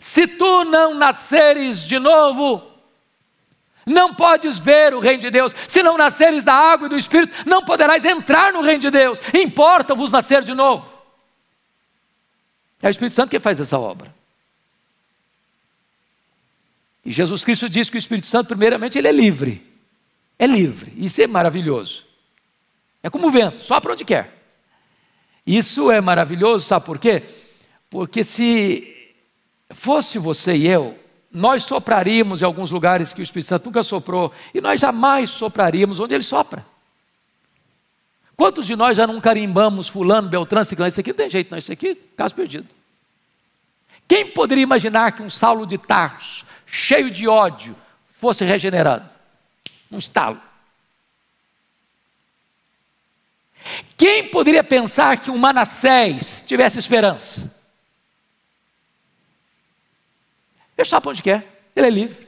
se 0.01 0.27
tu 0.27 0.65
não 0.65 0.95
nasceres 0.95 1.85
de 1.85 1.99
novo, 1.99 2.63
não 3.85 4.15
podes 4.15 4.59
ver 4.59 4.95
o 4.95 5.01
reino 5.01 5.21
de 5.21 5.31
Deus. 5.31 5.55
Se 5.69 5.83
não 5.83 5.99
nasceres 5.99 6.45
da 6.45 6.55
água 6.55 6.87
e 6.87 6.89
do 6.89 6.97
Espírito, 6.97 7.37
não 7.47 7.63
poderás 7.63 8.07
entrar 8.07 8.55
no 8.55 8.63
reino 8.63 8.81
de 8.81 8.91
Deus. 8.91 9.19
Importa-vos 9.35 10.11
nascer 10.11 10.43
de 10.43 10.55
novo. 10.55 10.89
É 12.81 12.89
o 12.89 12.91
Espírito 12.91 13.15
Santo 13.15 13.31
que 13.31 13.39
faz 13.39 13.61
essa 13.61 13.79
obra. 13.79 14.15
E 17.05 17.13
Jesus 17.13 17.45
Cristo 17.45 17.69
diz 17.69 17.91
que 17.91 17.97
o 17.97 17.99
Espírito 17.99 18.27
Santo, 18.27 18.49
primeiramente, 18.49 18.97
ele 18.97 19.09
é 19.09 19.13
livre. 19.13 19.63
É 20.39 20.47
livre. 20.47 20.91
Isso 20.97 21.21
é 21.21 21.27
maravilhoso. 21.27 22.14
É 23.05 23.11
como 23.11 23.27
o 23.27 23.31
vento, 23.31 23.61
só 23.61 23.79
para 23.81 23.93
onde 23.93 24.03
quer. 24.03 24.33
Isso 25.47 25.91
é 25.91 26.01
maravilhoso, 26.01 26.65
sabe 26.65 26.87
por 26.87 26.99
quê? 26.99 27.23
Porque 27.91 28.25
se 28.25 29.13
fosse 29.69 30.19
você 30.19 30.57
e 30.57 30.67
eu, 30.67 30.99
nós 31.31 31.65
sopraríamos 31.65 32.41
em 32.41 32.47
alguns 32.47 32.71
lugares 32.71 33.13
que 33.13 33.21
o 33.21 33.23
Espírito 33.23 33.49
Santo 33.49 33.67
nunca 33.67 33.83
soprou, 33.83 34.33
e 34.55 34.61
nós 34.63 34.81
jamais 34.81 35.29
sopraríamos 35.29 36.01
onde 36.01 36.15
ele 36.15 36.25
sopra. 36.25 36.65
Quantos 38.35 38.67
de 38.67 38.75
nós 38.75 38.97
já 38.97 39.07
não 39.07 39.21
carimbamos 39.21 39.87
fulano, 39.87 40.27
beltrano, 40.27 40.65
ciclano, 40.65 40.89
isso 40.89 41.01
aqui 41.01 41.11
não 41.11 41.17
tem 41.17 41.29
jeito 41.29 41.51
não, 41.51 41.59
isso 41.59 41.71
aqui, 41.71 41.95
caso 42.17 42.35
perdido. 42.35 42.67
Quem 44.09 44.31
poderia 44.31 44.63
imaginar 44.63 45.13
que 45.13 45.23
um 45.23 45.29
Saulo 45.29 45.67
de 45.67 45.77
Tarso, 45.77 46.47
cheio 46.65 47.11
de 47.11 47.29
ódio, 47.29 47.77
fosse 48.09 48.47
regenerado? 48.47 49.11
Um 49.93 49.99
estalo. 49.99 50.41
Quem 53.97 54.29
poderia 54.29 54.63
pensar 54.63 55.17
que 55.19 55.31
um 55.31 55.39
Manassés 55.39 56.45
tivesse 56.47 56.79
esperança? 56.79 57.53
Ele 60.77 60.89
sabe 60.89 61.09
onde 61.09 61.23
quer, 61.23 61.47
ele 61.75 61.87
é 61.87 61.91
livre. 61.91 62.25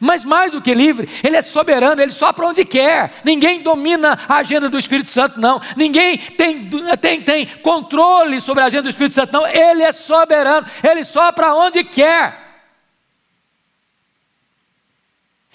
Mas 0.00 0.24
mais 0.24 0.52
do 0.52 0.60
que 0.60 0.74
livre, 0.74 1.08
ele 1.22 1.36
é 1.36 1.42
soberano, 1.42 2.02
ele 2.02 2.12
só 2.12 2.32
para 2.32 2.46
onde 2.46 2.64
quer. 2.64 3.14
Ninguém 3.24 3.62
domina 3.62 4.18
a 4.28 4.36
agenda 4.38 4.68
do 4.68 4.78
Espírito 4.78 5.08
Santo, 5.08 5.40
não. 5.40 5.60
Ninguém 5.76 6.18
tem, 6.18 6.68
tem, 7.00 7.22
tem 7.22 7.46
controle 7.62 8.40
sobre 8.40 8.62
a 8.62 8.66
agenda 8.66 8.84
do 8.84 8.88
Espírito 8.88 9.14
Santo, 9.14 9.32
não. 9.32 9.46
Ele 9.46 9.82
é 9.82 9.92
soberano, 9.92 10.66
ele 10.82 11.04
só 11.04 11.30
para 11.32 11.54
onde 11.54 11.84
quer. 11.84 12.45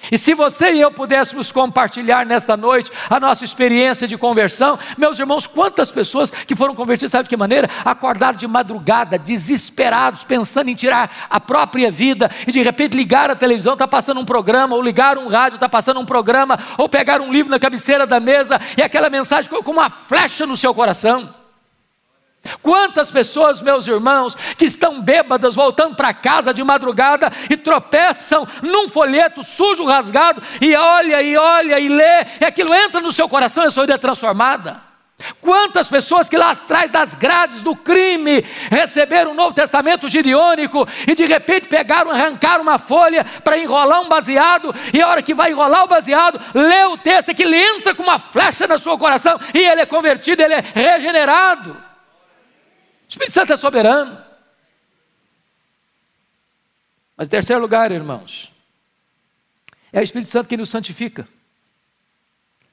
E 0.09 0.17
se 0.17 0.33
você 0.33 0.71
e 0.71 0.81
eu 0.81 0.91
pudéssemos 0.91 1.51
compartilhar 1.51 2.25
nesta 2.25 2.55
noite 2.55 2.89
a 3.09 3.19
nossa 3.19 3.43
experiência 3.43 4.07
de 4.07 4.17
conversão, 4.17 4.79
meus 4.97 5.19
irmãos, 5.19 5.45
quantas 5.45 5.91
pessoas 5.91 6.31
que 6.31 6.55
foram 6.55 6.73
convertidas, 6.73 7.11
sabe 7.11 7.23
de 7.23 7.29
que 7.29 7.37
maneira? 7.37 7.69
Acordaram 7.83 8.37
de 8.37 8.47
madrugada, 8.47 9.19
desesperados, 9.19 10.23
pensando 10.23 10.69
em 10.69 10.75
tirar 10.75 11.27
a 11.29 11.39
própria 11.39 11.91
vida, 11.91 12.31
e 12.47 12.51
de 12.51 12.61
repente 12.61 12.95
ligaram 12.95 13.33
a 13.33 13.37
televisão, 13.37 13.73
está 13.73 13.87
passando 13.87 14.19
um 14.21 14.25
programa, 14.25 14.75
ou 14.75 14.81
ligaram 14.81 15.25
um 15.25 15.27
rádio, 15.27 15.55
está 15.55 15.69
passando 15.69 15.99
um 15.99 16.05
programa, 16.05 16.57
ou 16.77 16.87
pegaram 16.87 17.25
um 17.25 17.31
livro 17.31 17.51
na 17.51 17.59
cabeceira 17.59 18.07
da 18.07 18.19
mesa, 18.19 18.59
e 18.77 18.81
aquela 18.81 19.09
mensagem 19.09 19.49
como 19.49 19.79
uma 19.79 19.89
flecha 19.89 20.45
no 20.45 20.55
seu 20.55 20.73
coração. 20.73 21.40
Quantas 22.61 23.11
pessoas, 23.11 23.61
meus 23.61 23.87
irmãos, 23.87 24.35
que 24.57 24.65
estão 24.65 25.01
bêbadas, 25.01 25.55
voltando 25.55 25.95
para 25.95 26.13
casa 26.13 26.53
de 26.53 26.63
madrugada 26.63 27.31
e 27.49 27.55
tropeçam 27.55 28.47
num 28.61 28.89
folheto 28.89 29.43
sujo, 29.43 29.85
rasgado, 29.85 30.41
e 30.59 30.75
olha, 30.75 31.21
e 31.21 31.37
olha, 31.37 31.79
e 31.79 31.87
lê, 31.87 32.25
e 32.39 32.45
aquilo 32.45 32.73
entra 32.73 32.99
no 32.99 33.11
seu 33.11 33.29
coração 33.29 33.63
e 33.63 33.67
a 33.67 33.71
sua 33.71 33.83
vida 33.83 33.95
é 33.95 33.97
transformada. 33.97 34.91
Quantas 35.39 35.87
pessoas 35.87 36.27
que 36.27 36.37
lá 36.37 36.49
atrás 36.49 36.89
das 36.89 37.13
grades 37.13 37.61
do 37.61 37.75
crime 37.75 38.43
receberam 38.71 39.31
o 39.31 39.35
Novo 39.35 39.53
Testamento 39.53 40.09
gideônico 40.09 40.87
e 41.07 41.13
de 41.13 41.25
repente 41.25 41.67
pegaram, 41.67 42.09
arrancaram 42.09 42.63
uma 42.63 42.79
folha 42.79 43.23
para 43.43 43.57
enrolar 43.57 44.01
um 44.01 44.09
baseado, 44.09 44.73
e 44.91 44.99
a 44.99 45.07
hora 45.07 45.21
que 45.21 45.35
vai 45.35 45.51
enrolar 45.51 45.83
o 45.83 45.87
baseado, 45.87 46.41
lê 46.55 46.85
o 46.85 46.97
texto 46.97 47.35
que 47.35 47.43
ele 47.43 47.55
entra 47.55 47.93
com 47.93 48.01
uma 48.01 48.17
flecha 48.17 48.67
no 48.67 48.79
seu 48.79 48.97
coração 48.97 49.39
e 49.53 49.59
ele 49.59 49.81
é 49.81 49.85
convertido, 49.85 50.41
ele 50.41 50.55
é 50.55 50.63
regenerado. 50.73 51.90
O 53.11 53.13
Espírito 53.13 53.33
Santo 53.33 53.51
é 53.51 53.57
soberano. 53.57 54.17
Mas 57.17 57.27
em 57.27 57.31
terceiro 57.31 57.61
lugar, 57.61 57.91
irmãos, 57.91 58.53
é 59.91 59.99
o 59.99 60.03
Espírito 60.03 60.31
Santo 60.31 60.47
que 60.47 60.55
nos 60.55 60.69
santifica. 60.69 61.27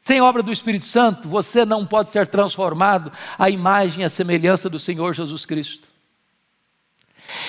Sem 0.00 0.20
obra 0.20 0.40
do 0.40 0.52
Espírito 0.52 0.84
Santo, 0.84 1.28
você 1.28 1.64
não 1.64 1.84
pode 1.84 2.10
ser 2.10 2.28
transformado 2.28 3.12
à 3.36 3.50
imagem 3.50 4.02
e 4.02 4.04
à 4.04 4.08
semelhança 4.08 4.70
do 4.70 4.78
Senhor 4.78 5.12
Jesus 5.12 5.44
Cristo. 5.44 5.88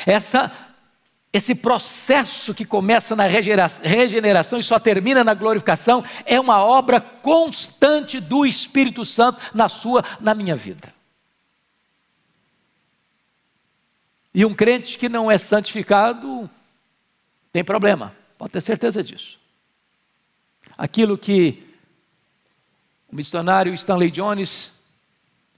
Essa, 0.04 0.52
esse 1.32 1.54
processo 1.54 2.56
que 2.56 2.66
começa 2.66 3.16
na 3.16 3.28
regeneração 3.28 4.58
e 4.58 4.64
só 4.64 4.80
termina 4.80 5.24
na 5.24 5.36
glorificação 5.36 6.04
é 6.26 6.40
uma 6.40 6.64
obra 6.64 7.00
constante 7.00 8.20
do 8.20 8.48
Espírito 8.48 9.06
Santo 9.06 9.40
na 9.54 9.70
sua, 9.70 10.04
na 10.20 10.34
minha 10.34 10.56
vida. 10.56 10.99
E 14.34 14.46
um 14.46 14.54
crente 14.54 14.98
que 14.98 15.10
não 15.10 15.30
é 15.30 15.38
santificado 15.38 16.50
tem 17.52 17.64
problema, 17.64 18.16
pode 18.38 18.52
ter 18.52 18.62
certeza 18.62 19.04
disso. 19.04 19.40
Aquilo 20.78 21.18
que 21.18 21.68
o 23.12 23.16
missionário 23.16 23.74
Stanley 23.74 24.12
Jones 24.12 24.72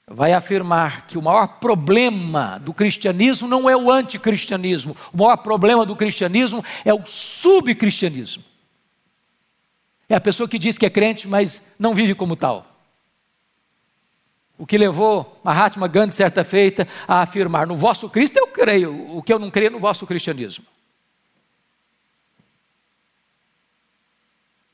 vai 0.07 0.33
afirmar 0.33 1.05
que 1.05 1.17
o 1.17 1.21
maior 1.21 1.59
problema 1.59 2.59
do 2.59 2.73
cristianismo 2.73 3.47
não 3.47 3.69
é 3.69 3.75
o 3.75 3.91
anticristianismo, 3.91 4.95
o 5.13 5.17
maior 5.17 5.37
problema 5.37 5.85
do 5.85 5.95
cristianismo 5.95 6.63
é 6.85 6.93
o 6.93 7.05
subcristianismo. 7.05 8.43
É 10.07 10.15
a 10.15 10.21
pessoa 10.21 10.47
que 10.47 10.59
diz 10.59 10.77
que 10.77 10.85
é 10.85 10.89
crente, 10.89 11.27
mas 11.27 11.61
não 11.79 11.93
vive 11.93 12.13
como 12.13 12.35
tal. 12.35 12.70
O 14.61 14.65
que 14.67 14.77
levou 14.77 15.41
Mahatma 15.43 15.87
Gandhi, 15.87 16.13
certa 16.13 16.43
feita, 16.43 16.87
a 17.07 17.23
afirmar: 17.23 17.65
no 17.65 17.75
vosso 17.75 18.07
Cristo 18.07 18.37
eu 18.37 18.45
creio, 18.45 19.17
o 19.17 19.23
que 19.23 19.33
eu 19.33 19.39
não 19.39 19.49
creio 19.49 19.71
no 19.71 19.79
vosso 19.79 20.05
cristianismo. 20.05 20.63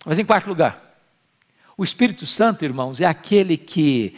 Mas 0.06 0.20
em 0.20 0.26
quarto 0.26 0.50
lugar, 0.50 1.00
o 1.78 1.86
Espírito 1.86 2.26
Santo, 2.26 2.66
irmãos, 2.66 3.00
é 3.00 3.06
aquele 3.06 3.56
que 3.56 4.18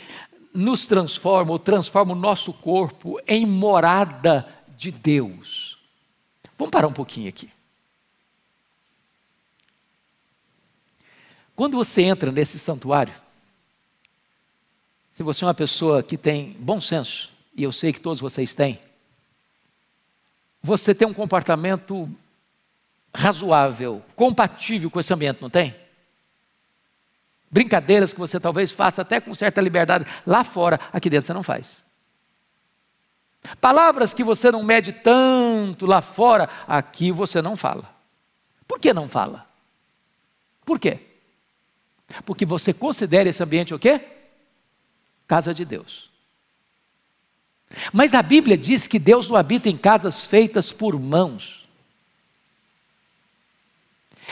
nos 0.52 0.88
transforma, 0.88 1.52
ou 1.52 1.60
transforma 1.60 2.14
o 2.14 2.20
nosso 2.20 2.52
corpo 2.52 3.22
em 3.28 3.46
morada 3.46 4.48
de 4.76 4.90
Deus. 4.90 5.78
Vamos 6.58 6.72
parar 6.72 6.88
um 6.88 6.94
pouquinho 6.94 7.30
aqui. 7.30 7.48
Quando 11.56 11.78
você 11.78 12.02
entra 12.02 12.32
nesse 12.32 12.58
santuário, 12.58 13.14
se 15.20 15.24
você 15.24 15.44
é 15.44 15.48
uma 15.48 15.54
pessoa 15.54 16.02
que 16.02 16.18
tem 16.18 16.56
bom 16.62 16.80
senso, 16.80 17.30
e 17.54 17.62
eu 17.62 17.74
sei 17.74 17.92
que 17.92 18.00
todos 18.00 18.22
vocês 18.22 18.54
têm, 18.54 18.80
você 20.64 20.96
tem 20.96 21.06
um 21.06 21.14
comportamento 21.14 22.10
razoável, 23.14 24.02
compatível 24.16 24.90
com 24.90 24.98
esse 24.98 25.14
ambiente, 25.14 25.42
não 25.42 25.50
tem? 25.50 25.76
Brincadeiras 27.52 28.14
que 28.14 28.20
você 28.20 28.40
talvez 28.40 28.72
faça 28.72 29.02
até 29.02 29.20
com 29.20 29.34
certa 29.34 29.60
liberdade 29.60 30.06
lá 30.26 30.46
fora, 30.46 30.80
aqui 30.94 31.10
dentro 31.10 31.28
você 31.28 31.34
não 31.34 31.44
faz. 31.44 31.84
Palavras 33.60 34.14
que 34.14 34.24
você 34.24 34.50
não 34.50 34.64
mede 34.64 34.94
tanto 34.94 35.86
lá 35.86 36.02
fora, 36.02 36.48
aqui 36.66 37.12
você 37.12 37.42
não 37.42 37.58
fala. 37.58 37.94
Por 38.66 38.80
que 38.80 38.94
não 38.94 39.10
fala? 39.10 39.46
Por 40.66 40.80
quê? 40.80 40.98
Porque 42.26 42.46
você 42.46 42.74
considera 42.74 43.28
esse 43.28 43.44
ambiente 43.44 43.74
o 43.74 43.80
quê? 43.80 44.16
Casa 45.30 45.54
de 45.54 45.64
Deus. 45.64 46.10
Mas 47.94 48.16
a 48.16 48.24
Bíblia 48.24 48.58
diz 48.58 48.88
que 48.88 48.98
Deus 48.98 49.30
não 49.30 49.38
habita 49.38 49.70
em 49.70 49.78
casas 49.78 50.26
feitas 50.26 50.72
por 50.72 51.00
mãos. 51.00 51.60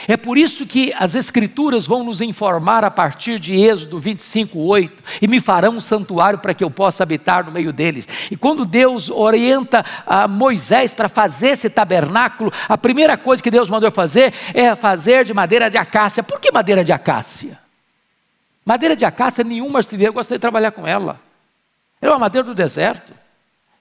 É 0.08 0.16
por 0.16 0.36
isso 0.36 0.66
que 0.66 0.92
as 0.96 1.14
Escrituras 1.14 1.86
vão 1.86 2.02
nos 2.02 2.20
informar 2.20 2.84
a 2.84 2.90
partir 2.90 3.38
de 3.38 3.54
Êxodo 3.54 3.98
25, 3.98 4.58
8, 4.58 5.04
e 5.22 5.28
me 5.28 5.40
farão 5.40 5.76
um 5.76 5.80
santuário 5.80 6.40
para 6.40 6.54
que 6.54 6.64
eu 6.64 6.70
possa 6.70 7.04
habitar 7.04 7.44
no 7.44 7.52
meio 7.52 7.72
deles. 7.72 8.06
E 8.28 8.36
quando 8.36 8.66
Deus 8.66 9.08
orienta 9.08 9.84
a 10.04 10.26
Moisés 10.26 10.92
para 10.92 11.08
fazer 11.08 11.50
esse 11.50 11.70
tabernáculo, 11.70 12.52
a 12.68 12.76
primeira 12.76 13.16
coisa 13.16 13.42
que 13.42 13.52
Deus 13.52 13.70
mandou 13.70 13.90
fazer 13.92 14.34
é 14.52 14.74
fazer 14.74 15.24
de 15.24 15.32
madeira 15.32 15.70
de 15.70 15.76
acácia. 15.76 16.24
Por 16.24 16.40
que 16.40 16.50
madeira 16.50 16.82
de 16.82 16.92
acácia? 16.92 17.67
Madeira 18.68 18.94
de 18.94 19.06
acácia, 19.06 19.42
nenhum 19.42 19.70
marceneiro 19.70 20.12
gostaria 20.12 20.36
de 20.36 20.42
trabalhar 20.42 20.72
com 20.72 20.86
ela. 20.86 21.18
Ela 22.02 22.12
é 22.12 22.14
uma 22.14 22.18
madeira 22.18 22.46
do 22.46 22.54
deserto. 22.54 23.14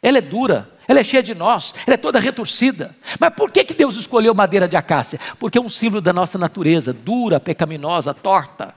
Ela 0.02 0.19
é 0.19 0.21
dura, 0.21 0.71
ela 0.88 1.02
é 1.02 1.04
cheia 1.04 1.21
de 1.21 1.36
nós, 1.36 1.76
ela 1.86 1.95
é 1.95 1.97
toda 1.97 2.21
retorcida. 2.21 2.95
Mas 3.19 3.34
por 3.34 3.52
que, 3.52 3.65
que 3.65 3.73
Deus 3.73 3.97
escolheu 3.97 4.34
madeira 4.34 4.65
de 4.65 4.78
acácia? 4.78 5.19
Porque 5.38 5.58
é 5.58 5.62
um 5.62 5.67
símbolo 5.67 6.00
da 6.00 6.13
nossa 6.13 6.38
natureza, 6.38 6.93
dura, 6.93 7.38
pecaminosa, 7.38 8.13
torta. 8.13 8.73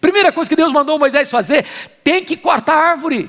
Primeira 0.00 0.30
coisa 0.30 0.48
que 0.48 0.54
Deus 0.54 0.70
mandou 0.70 1.00
Moisés 1.00 1.28
fazer: 1.28 1.66
tem 2.04 2.24
que 2.24 2.36
cortar 2.36 2.74
a 2.74 2.90
árvore. 2.90 3.28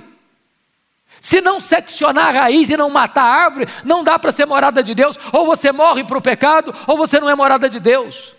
Se 1.20 1.42
não 1.42 1.60
seccionar 1.60 2.28
a 2.28 2.42
raiz 2.42 2.70
e 2.70 2.78
não 2.78 2.92
matar 2.92 3.24
a 3.24 3.46
árvore, 3.46 3.68
não 3.84 4.04
dá 4.04 4.20
para 4.20 4.32
ser 4.32 4.46
morada 4.46 4.84
de 4.84 4.94
Deus. 4.94 5.18
Ou 5.34 5.44
você 5.44 5.72
morre 5.72 6.04
para 6.04 6.20
o 6.20 6.22
pecado, 6.22 6.72
ou 6.86 6.96
você 6.96 7.20
não 7.20 7.28
é 7.28 7.34
morada 7.34 7.68
de 7.68 7.80
Deus. 7.80 8.37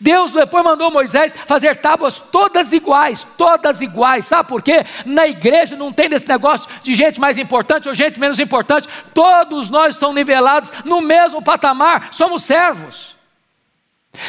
Deus 0.00 0.32
depois 0.32 0.64
mandou 0.64 0.90
Moisés 0.90 1.34
fazer 1.46 1.76
tábuas 1.76 2.18
todas 2.18 2.72
iguais, 2.72 3.26
todas 3.36 3.80
iguais. 3.80 4.26
Sabe 4.26 4.48
por 4.48 4.62
quê? 4.62 4.84
Na 5.04 5.26
igreja 5.26 5.76
não 5.76 5.92
tem 5.92 6.12
esse 6.12 6.26
negócio 6.26 6.68
de 6.82 6.94
gente 6.94 7.20
mais 7.20 7.38
importante 7.38 7.88
ou 7.88 7.94
gente 7.94 8.18
menos 8.18 8.40
importante. 8.40 8.88
Todos 9.12 9.68
nós 9.68 9.96
somos 9.96 10.16
nivelados 10.16 10.72
no 10.84 11.00
mesmo 11.00 11.42
patamar, 11.42 12.08
somos 12.12 12.42
servos. 12.42 13.14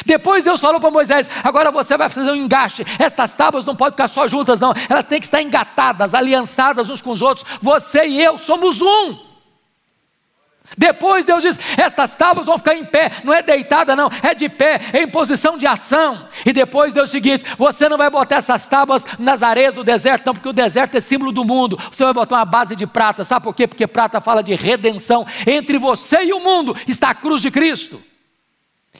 Depois 0.04 0.44
Deus 0.44 0.60
falou 0.60 0.80
para 0.80 0.90
Moisés: 0.90 1.28
agora 1.42 1.70
você 1.70 1.96
vai 1.96 2.08
fazer 2.08 2.30
um 2.30 2.36
engaste. 2.36 2.84
Estas 2.98 3.34
tábuas 3.34 3.64
não 3.64 3.76
podem 3.76 3.92
ficar 3.92 4.08
só 4.08 4.26
juntas, 4.26 4.60
não. 4.60 4.74
Elas 4.88 5.06
têm 5.06 5.20
que 5.20 5.26
estar 5.26 5.40
engatadas, 5.40 6.14
aliançadas 6.14 6.90
uns 6.90 7.00
com 7.00 7.12
os 7.12 7.22
outros. 7.22 7.46
Você 7.62 8.06
e 8.06 8.22
eu 8.22 8.38
somos 8.38 8.80
um. 8.82 9.25
Depois 10.76 11.24
Deus 11.24 11.42
diz: 11.42 11.58
estas 11.76 12.14
tábuas 12.14 12.46
vão 12.46 12.58
ficar 12.58 12.74
em 12.74 12.84
pé, 12.84 13.10
não 13.22 13.32
é 13.32 13.42
deitada, 13.42 13.94
não, 13.94 14.10
é 14.22 14.34
de 14.34 14.48
pé, 14.48 14.80
é 14.92 15.02
em 15.02 15.08
posição 15.08 15.58
de 15.58 15.66
ação. 15.66 16.28
E 16.44 16.52
depois 16.52 16.94
Deus 16.94 17.10
diz 17.10 17.40
você 17.58 17.88
não 17.88 17.98
vai 17.98 18.10
botar 18.10 18.36
essas 18.36 18.66
tábuas 18.66 19.04
nas 19.18 19.42
areias 19.42 19.74
do 19.74 19.84
deserto, 19.84 20.26
não, 20.26 20.34
porque 20.34 20.48
o 20.48 20.52
deserto 20.52 20.96
é 20.96 21.00
símbolo 21.00 21.32
do 21.32 21.44
mundo. 21.44 21.78
Você 21.90 22.04
vai 22.04 22.12
botar 22.12 22.36
uma 22.36 22.44
base 22.44 22.74
de 22.74 22.86
prata, 22.86 23.24
sabe 23.24 23.44
por 23.44 23.54
quê? 23.54 23.66
Porque 23.66 23.86
prata 23.86 24.20
fala 24.20 24.42
de 24.42 24.54
redenção. 24.54 25.26
Entre 25.46 25.78
você 25.78 26.24
e 26.24 26.32
o 26.32 26.40
mundo 26.40 26.76
está 26.86 27.10
a 27.10 27.14
cruz 27.14 27.42
de 27.42 27.50
Cristo. 27.50 28.00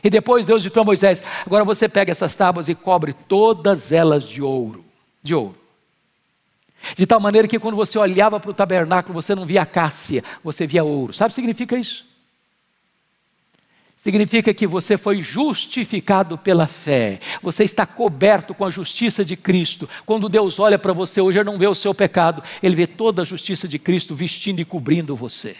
E 0.02 0.10
depois 0.10 0.46
Deus 0.46 0.62
disse 0.62 0.72
para 0.72 0.84
Moisés: 0.84 1.22
agora 1.44 1.64
você 1.64 1.88
pega 1.88 2.12
essas 2.12 2.34
tábuas 2.34 2.68
e 2.68 2.74
cobre 2.74 3.12
todas 3.12 3.90
elas 3.90 4.24
de 4.24 4.42
ouro. 4.42 4.84
De 5.22 5.34
ouro. 5.34 5.65
De 6.94 7.06
tal 7.06 7.18
maneira 7.18 7.48
que 7.48 7.58
quando 7.58 7.74
você 7.74 7.98
olhava 7.98 8.38
para 8.38 8.50
o 8.50 8.54
tabernáculo, 8.54 9.20
você 9.20 9.34
não 9.34 9.46
via 9.46 9.66
cássia, 9.66 10.22
você 10.44 10.66
via 10.66 10.84
ouro. 10.84 11.12
Sabe 11.12 11.28
o 11.28 11.30
que 11.30 11.34
significa 11.34 11.76
isso? 11.76 12.04
Significa 13.96 14.52
que 14.52 14.66
você 14.66 14.98
foi 14.98 15.22
justificado 15.22 16.36
pela 16.36 16.66
fé, 16.66 17.18
você 17.42 17.64
está 17.64 17.86
coberto 17.86 18.54
com 18.54 18.64
a 18.64 18.70
justiça 18.70 19.24
de 19.24 19.36
Cristo. 19.36 19.88
Quando 20.04 20.28
Deus 20.28 20.60
olha 20.60 20.78
para 20.78 20.92
você 20.92 21.20
hoje, 21.20 21.38
Ele 21.38 21.50
não 21.50 21.58
vê 21.58 21.66
o 21.66 21.74
seu 21.74 21.94
pecado, 21.94 22.42
Ele 22.62 22.76
vê 22.76 22.86
toda 22.86 23.22
a 23.22 23.24
justiça 23.24 23.66
de 23.66 23.78
Cristo 23.78 24.14
vestindo 24.14 24.60
e 24.60 24.64
cobrindo 24.64 25.16
você. 25.16 25.56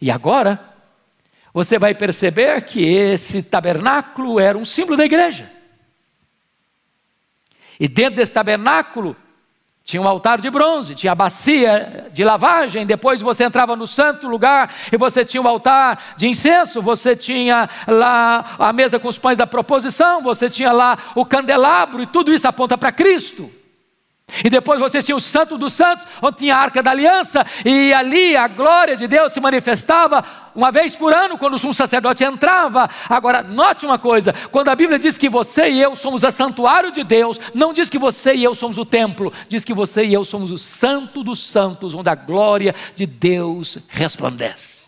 E 0.00 0.10
agora, 0.10 0.58
você 1.52 1.78
vai 1.78 1.94
perceber 1.94 2.62
que 2.62 2.82
esse 2.82 3.42
tabernáculo 3.42 4.38
era 4.38 4.56
um 4.56 4.64
símbolo 4.64 4.96
da 4.96 5.04
igreja. 5.04 5.50
E 7.78 7.88
dentro 7.88 8.16
desse 8.16 8.32
tabernáculo 8.32 9.16
tinha 9.90 10.00
um 10.00 10.06
altar 10.06 10.40
de 10.40 10.48
bronze, 10.48 10.94
tinha 10.94 11.10
a 11.10 11.16
bacia 11.16 12.06
de 12.12 12.22
lavagem, 12.22 12.86
depois 12.86 13.20
você 13.20 13.42
entrava 13.42 13.74
no 13.74 13.88
santo 13.88 14.28
lugar 14.28 14.72
e 14.92 14.96
você 14.96 15.24
tinha 15.24 15.42
um 15.42 15.48
altar 15.48 16.14
de 16.16 16.28
incenso, 16.28 16.80
você 16.80 17.16
tinha 17.16 17.68
lá 17.88 18.54
a 18.56 18.72
mesa 18.72 19.00
com 19.00 19.08
os 19.08 19.18
pães 19.18 19.38
da 19.38 19.48
proposição, 19.48 20.22
você 20.22 20.48
tinha 20.48 20.70
lá 20.70 20.96
o 21.16 21.26
candelabro 21.26 22.00
e 22.00 22.06
tudo 22.06 22.32
isso 22.32 22.46
aponta 22.46 22.78
para 22.78 22.92
Cristo. 22.92 23.50
E 24.44 24.50
depois 24.50 24.78
você 24.78 25.02
tinha 25.02 25.16
o 25.16 25.20
Santo 25.20 25.58
dos 25.58 25.72
Santos, 25.72 26.06
onde 26.22 26.38
tinha 26.38 26.56
a 26.56 26.58
Arca 26.58 26.82
da 26.82 26.90
Aliança, 26.90 27.44
e 27.64 27.92
ali 27.92 28.36
a 28.36 28.48
glória 28.48 28.96
de 28.96 29.06
Deus 29.06 29.32
se 29.32 29.40
manifestava 29.40 30.24
uma 30.54 30.72
vez 30.72 30.96
por 30.96 31.12
ano, 31.12 31.38
quando 31.38 31.54
o 31.54 31.58
sumo 31.58 31.72
sacerdote 31.72 32.24
entrava. 32.24 32.88
Agora, 33.08 33.42
note 33.42 33.86
uma 33.86 33.98
coisa: 33.98 34.32
quando 34.50 34.68
a 34.68 34.76
Bíblia 34.76 34.98
diz 34.98 35.16
que 35.16 35.28
você 35.28 35.68
e 35.68 35.80
eu 35.80 35.94
somos 35.94 36.22
o 36.22 36.30
santuário 36.30 36.92
de 36.92 37.04
Deus, 37.04 37.38
não 37.54 37.72
diz 37.72 37.88
que 37.88 37.98
você 37.98 38.34
e 38.34 38.44
eu 38.44 38.54
somos 38.54 38.78
o 38.78 38.84
templo, 38.84 39.32
diz 39.48 39.64
que 39.64 39.74
você 39.74 40.04
e 40.04 40.12
eu 40.12 40.24
somos 40.24 40.50
o 40.50 40.58
Santo 40.58 41.22
dos 41.22 41.44
Santos, 41.44 41.94
onde 41.94 42.08
a 42.08 42.14
glória 42.14 42.74
de 42.94 43.06
Deus 43.06 43.78
resplandece. 43.88 44.80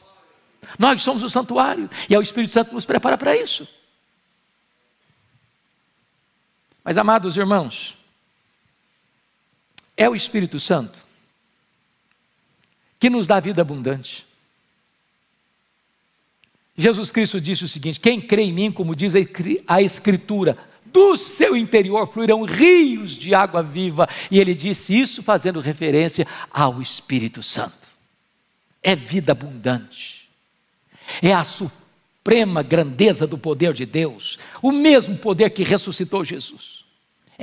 Nós 0.78 1.02
somos 1.02 1.22
o 1.22 1.28
santuário, 1.28 1.88
e 2.08 2.14
é 2.14 2.18
o 2.18 2.22
Espírito 2.22 2.52
Santo 2.52 2.68
que 2.68 2.74
nos 2.74 2.84
prepara 2.84 3.18
para 3.18 3.36
isso. 3.36 3.66
Mas, 6.84 6.98
amados 6.98 7.36
irmãos, 7.36 7.96
é 10.02 10.08
o 10.08 10.16
Espírito 10.16 10.58
Santo 10.58 10.98
que 12.98 13.10
nos 13.10 13.26
dá 13.26 13.40
vida 13.40 13.62
abundante. 13.62 14.26
Jesus 16.76 17.10
Cristo 17.10 17.40
disse 17.40 17.64
o 17.64 17.68
seguinte: 17.68 18.00
quem 18.00 18.20
crê 18.20 18.42
em 18.42 18.52
mim, 18.52 18.72
como 18.72 18.94
diz 18.94 19.14
a 19.66 19.82
Escritura, 19.82 20.56
do 20.86 21.16
seu 21.16 21.56
interior 21.56 22.06
fluirão 22.06 22.42
rios 22.44 23.12
de 23.12 23.34
água 23.34 23.62
viva. 23.62 24.08
E 24.30 24.38
ele 24.38 24.54
disse 24.54 24.98
isso 24.98 25.22
fazendo 25.22 25.60
referência 25.60 26.26
ao 26.50 26.80
Espírito 26.80 27.42
Santo. 27.42 27.88
É 28.82 28.96
vida 28.96 29.32
abundante, 29.32 30.28
é 31.20 31.32
a 31.32 31.44
suprema 31.44 32.62
grandeza 32.62 33.26
do 33.26 33.38
poder 33.38 33.72
de 33.72 33.86
Deus, 33.86 34.38
o 34.60 34.72
mesmo 34.72 35.16
poder 35.16 35.50
que 35.50 35.62
ressuscitou 35.62 36.24
Jesus. 36.24 36.81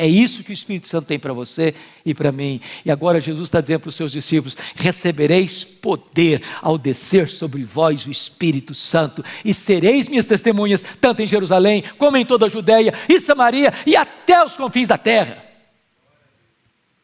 É 0.01 0.07
isso 0.07 0.45
que 0.45 0.51
o 0.51 0.53
Espírito 0.53 0.87
Santo 0.87 1.07
tem 1.07 1.19
para 1.19 1.33
você 1.33 1.75
e 2.05 2.13
para 2.13 2.31
mim. 2.31 2.61
E 2.85 2.89
agora 2.89 3.19
Jesus 3.19 3.49
está 3.49 3.59
dizendo 3.59 3.81
para 3.81 3.89
os 3.89 3.95
seus 3.95 4.13
discípulos: 4.13 4.55
recebereis 4.73 5.65
poder 5.65 6.41
ao 6.61 6.77
descer 6.77 7.27
sobre 7.27 7.65
vós 7.65 8.05
o 8.05 8.09
Espírito 8.09 8.73
Santo, 8.73 9.21
e 9.43 9.53
sereis 9.53 10.07
minhas 10.07 10.25
testemunhas, 10.25 10.81
tanto 11.01 11.21
em 11.21 11.27
Jerusalém, 11.27 11.83
como 11.97 12.15
em 12.15 12.25
toda 12.25 12.45
a 12.45 12.49
Judéia 12.49 12.93
e 13.09 13.19
Samaria 13.19 13.73
e 13.85 13.97
até 13.97 14.41
os 14.41 14.55
confins 14.55 14.87
da 14.87 14.97
terra. 14.97 15.43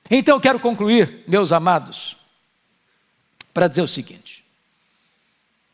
Então 0.09 0.37
eu 0.37 0.41
quero 0.41 0.61
concluir, 0.61 1.25
meus 1.27 1.51
amados, 1.51 2.15
para 3.53 3.67
dizer 3.67 3.81
o 3.81 3.89
seguinte: 3.89 4.45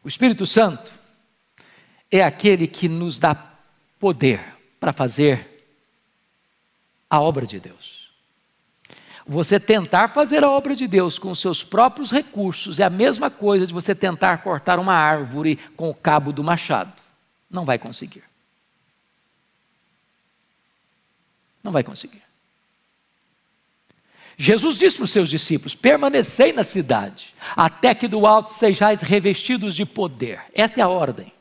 o 0.04 0.08
Espírito 0.08 0.48
Santo 0.48 0.92
é 2.10 2.24
aquele 2.24 2.66
que 2.66 2.90
nos 2.90 3.20
dá 3.20 3.36
poder 4.00 4.44
para 4.80 4.92
fazer 4.92 5.51
a 7.12 7.20
obra 7.20 7.46
de 7.46 7.60
Deus. 7.60 8.10
Você 9.28 9.60
tentar 9.60 10.08
fazer 10.08 10.46
a 10.46 10.50
obra 10.50 10.74
de 10.74 10.88
Deus 10.88 11.20
com 11.20 11.36
seus 11.36 11.62
próprios 11.62 12.10
recursos 12.10 12.80
é 12.80 12.84
a 12.84 12.90
mesma 12.90 13.30
coisa 13.30 13.68
de 13.68 13.74
você 13.74 13.94
tentar 13.94 14.38
cortar 14.38 14.80
uma 14.80 14.94
árvore 14.94 15.58
com 15.76 15.90
o 15.90 15.94
cabo 15.94 16.32
do 16.32 16.44
machado. 16.44 16.94
Não 17.50 17.66
vai 17.66 17.78
conseguir. 17.78 18.24
Não 21.62 21.72
vai 21.72 21.84
conseguir. 21.84 22.24
Jesus 24.38 24.80
disse 24.80 24.96
para 24.98 25.04
os 25.04 25.12
seus 25.12 25.30
discípulos: 25.30 25.76
permanecei 25.76 26.54
na 26.54 26.64
cidade, 26.64 27.36
até 27.56 27.94
que 27.94 28.08
do 28.08 28.26
alto 28.26 28.50
sejais 28.52 29.02
revestidos 29.02 29.76
de 29.76 29.86
poder. 29.86 30.42
Esta 30.54 30.80
é 30.80 30.84
a 30.84 30.88
ordem. 30.88 31.32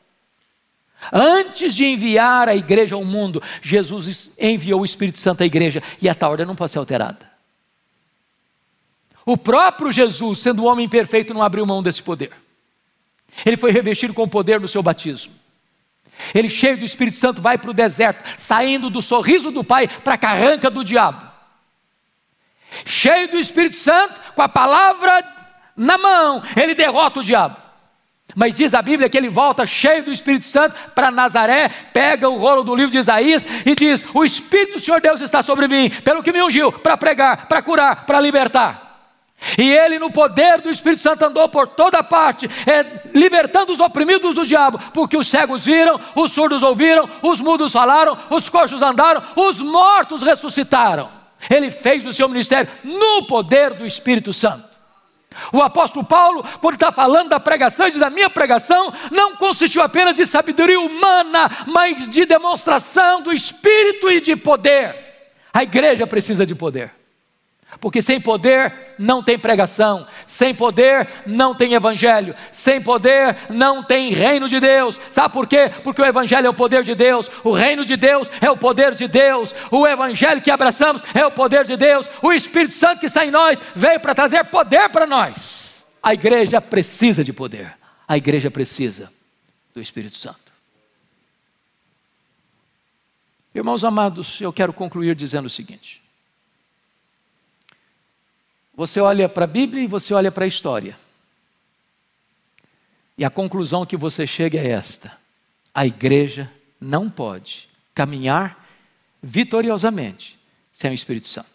Antes 1.11 1.73
de 1.73 1.85
enviar 1.85 2.49
a 2.49 2.55
igreja 2.55 2.95
ao 2.95 3.03
mundo, 3.03 3.41
Jesus 3.61 4.29
enviou 4.37 4.81
o 4.81 4.85
Espírito 4.85 5.17
Santo 5.17 5.41
à 5.41 5.45
igreja 5.45 5.81
e 6.01 6.07
esta 6.07 6.27
ordem 6.27 6.45
não 6.45 6.55
pode 6.55 6.71
ser 6.71 6.79
alterada. 6.79 7.31
O 9.25 9.37
próprio 9.37 9.91
Jesus, 9.91 10.39
sendo 10.39 10.63
um 10.63 10.67
homem 10.67 10.89
perfeito, 10.89 11.33
não 11.33 11.41
abriu 11.41 11.65
mão 11.65 11.81
desse 11.81 12.01
poder. 12.01 12.31
Ele 13.45 13.57
foi 13.57 13.71
revestido 13.71 14.13
com 14.13 14.23
o 14.23 14.27
poder 14.27 14.59
do 14.59 14.67
seu 14.67 14.83
batismo. 14.83 15.33
Ele, 16.33 16.49
cheio 16.49 16.77
do 16.77 16.85
Espírito 16.85 17.17
Santo, 17.17 17.41
vai 17.41 17.57
para 17.57 17.71
o 17.71 17.73
deserto, 17.73 18.23
saindo 18.37 18.89
do 18.89 19.01
sorriso 19.01 19.51
do 19.51 19.63
Pai 19.63 19.87
para 19.87 20.15
a 20.15 20.17
carranca 20.17 20.69
do 20.69 20.83
diabo. 20.83 21.29
Cheio 22.85 23.29
do 23.29 23.37
Espírito 23.37 23.75
Santo, 23.75 24.19
com 24.33 24.41
a 24.41 24.49
palavra 24.49 25.23
na 25.75 25.97
mão, 25.97 26.43
ele 26.55 26.75
derrota 26.75 27.19
o 27.19 27.23
diabo. 27.23 27.57
Mas 28.35 28.55
diz 28.55 28.73
a 28.73 28.81
Bíblia 28.81 29.09
que 29.09 29.17
ele 29.17 29.29
volta 29.29 29.65
cheio 29.65 30.03
do 30.03 30.11
Espírito 30.11 30.47
Santo 30.47 30.75
para 30.95 31.11
Nazaré, 31.11 31.69
pega 31.93 32.29
o 32.29 32.37
rolo 32.37 32.63
do 32.63 32.75
livro 32.75 32.91
de 32.91 32.97
Isaías 32.97 33.45
e 33.65 33.75
diz: 33.75 34.03
O 34.13 34.23
Espírito 34.23 34.73
do 34.73 34.79
Senhor 34.79 35.01
Deus 35.01 35.21
está 35.21 35.43
sobre 35.43 35.67
mim, 35.67 35.89
pelo 36.03 36.23
que 36.23 36.31
me 36.31 36.41
ungiu, 36.41 36.71
para 36.71 36.97
pregar, 36.97 37.47
para 37.47 37.61
curar, 37.61 38.05
para 38.05 38.19
libertar. 38.19 38.91
E 39.57 39.71
ele, 39.71 39.97
no 39.97 40.11
poder 40.11 40.61
do 40.61 40.69
Espírito 40.69 41.01
Santo, 41.01 41.25
andou 41.25 41.49
por 41.49 41.67
toda 41.67 42.03
parte, 42.03 42.47
é, 42.67 43.09
libertando 43.13 43.71
os 43.71 43.79
oprimidos 43.79 44.35
do 44.35 44.45
diabo, 44.45 44.79
porque 44.93 45.17
os 45.17 45.27
cegos 45.27 45.65
viram, 45.65 45.99
os 46.15 46.31
surdos 46.31 46.61
ouviram, 46.61 47.09
os 47.23 47.39
mudos 47.39 47.71
falaram, 47.71 48.17
os 48.29 48.49
coxos 48.49 48.83
andaram, 48.83 49.23
os 49.35 49.59
mortos 49.59 50.21
ressuscitaram. 50.21 51.09
Ele 51.49 51.71
fez 51.71 52.05
o 52.05 52.13
seu 52.13 52.29
ministério 52.29 52.71
no 52.83 53.23
poder 53.25 53.73
do 53.73 53.85
Espírito 53.85 54.31
Santo. 54.31 54.70
O 55.51 55.61
apóstolo 55.61 56.05
Paulo, 56.05 56.43
quando 56.59 56.73
está 56.75 56.91
falando 56.91 57.29
da 57.29 57.39
pregação, 57.39 57.89
diz: 57.89 58.01
a 58.01 58.09
minha 58.09 58.29
pregação 58.29 58.93
não 59.09 59.35
consistiu 59.35 59.81
apenas 59.81 60.15
de 60.15 60.25
sabedoria 60.25 60.79
humana, 60.79 61.49
mas 61.67 62.07
de 62.07 62.25
demonstração 62.25 63.21
do 63.21 63.33
Espírito 63.33 64.11
e 64.11 64.19
de 64.19 64.35
poder. 64.35 64.95
A 65.53 65.63
igreja 65.63 66.05
precisa 66.05 66.45
de 66.45 66.55
poder. 66.55 67.00
Porque 67.81 67.99
sem 67.99 68.21
poder 68.21 68.93
não 68.99 69.23
tem 69.23 69.39
pregação, 69.39 70.05
sem 70.27 70.53
poder 70.53 71.09
não 71.25 71.55
tem 71.55 71.73
evangelho, 71.73 72.35
sem 72.51 72.79
poder 72.79 73.35
não 73.49 73.83
tem 73.83 74.13
reino 74.13 74.47
de 74.47 74.59
Deus. 74.59 74.99
Sabe 75.09 75.33
por 75.33 75.47
quê? 75.47 75.71
Porque 75.83 75.99
o 75.99 76.05
evangelho 76.05 76.45
é 76.45 76.49
o 76.49 76.53
poder 76.53 76.83
de 76.83 76.93
Deus, 76.93 77.29
o 77.43 77.51
reino 77.51 77.83
de 77.83 77.97
Deus 77.97 78.29
é 78.39 78.51
o 78.51 78.55
poder 78.55 78.93
de 78.93 79.07
Deus, 79.07 79.55
o 79.71 79.87
evangelho 79.87 80.43
que 80.43 80.51
abraçamos 80.51 81.01
é 81.15 81.25
o 81.25 81.31
poder 81.31 81.65
de 81.65 81.75
Deus, 81.75 82.07
o 82.21 82.31
Espírito 82.31 82.75
Santo 82.75 82.99
que 82.99 83.07
está 83.07 83.25
em 83.25 83.31
nós 83.31 83.59
veio 83.75 83.99
para 83.99 84.13
trazer 84.13 84.43
poder 84.45 84.87
para 84.89 85.07
nós. 85.07 85.83
A 86.03 86.13
igreja 86.13 86.61
precisa 86.61 87.23
de 87.23 87.33
poder, 87.33 87.75
a 88.07 88.15
igreja 88.15 88.51
precisa 88.51 89.11
do 89.73 89.81
Espírito 89.81 90.17
Santo. 90.17 90.51
Irmãos 93.55 93.83
amados, 93.83 94.39
eu 94.39 94.53
quero 94.53 94.71
concluir 94.71 95.15
dizendo 95.15 95.47
o 95.47 95.49
seguinte: 95.49 96.00
você 98.81 98.99
olha 98.99 99.29
para 99.29 99.43
a 99.43 99.47
Bíblia 99.47 99.83
e 99.83 99.87
você 99.87 100.11
olha 100.11 100.31
para 100.31 100.43
a 100.43 100.47
história. 100.47 100.97
E 103.15 103.23
a 103.23 103.29
conclusão 103.29 103.85
que 103.85 103.95
você 103.95 104.25
chega 104.25 104.57
é 104.57 104.69
esta: 104.69 105.15
a 105.71 105.85
igreja 105.85 106.51
não 106.79 107.07
pode 107.07 107.69
caminhar 107.93 108.67
vitoriosamente 109.21 110.39
sem 110.73 110.89
o 110.89 110.95
Espírito 110.95 111.27
Santo. 111.27 111.47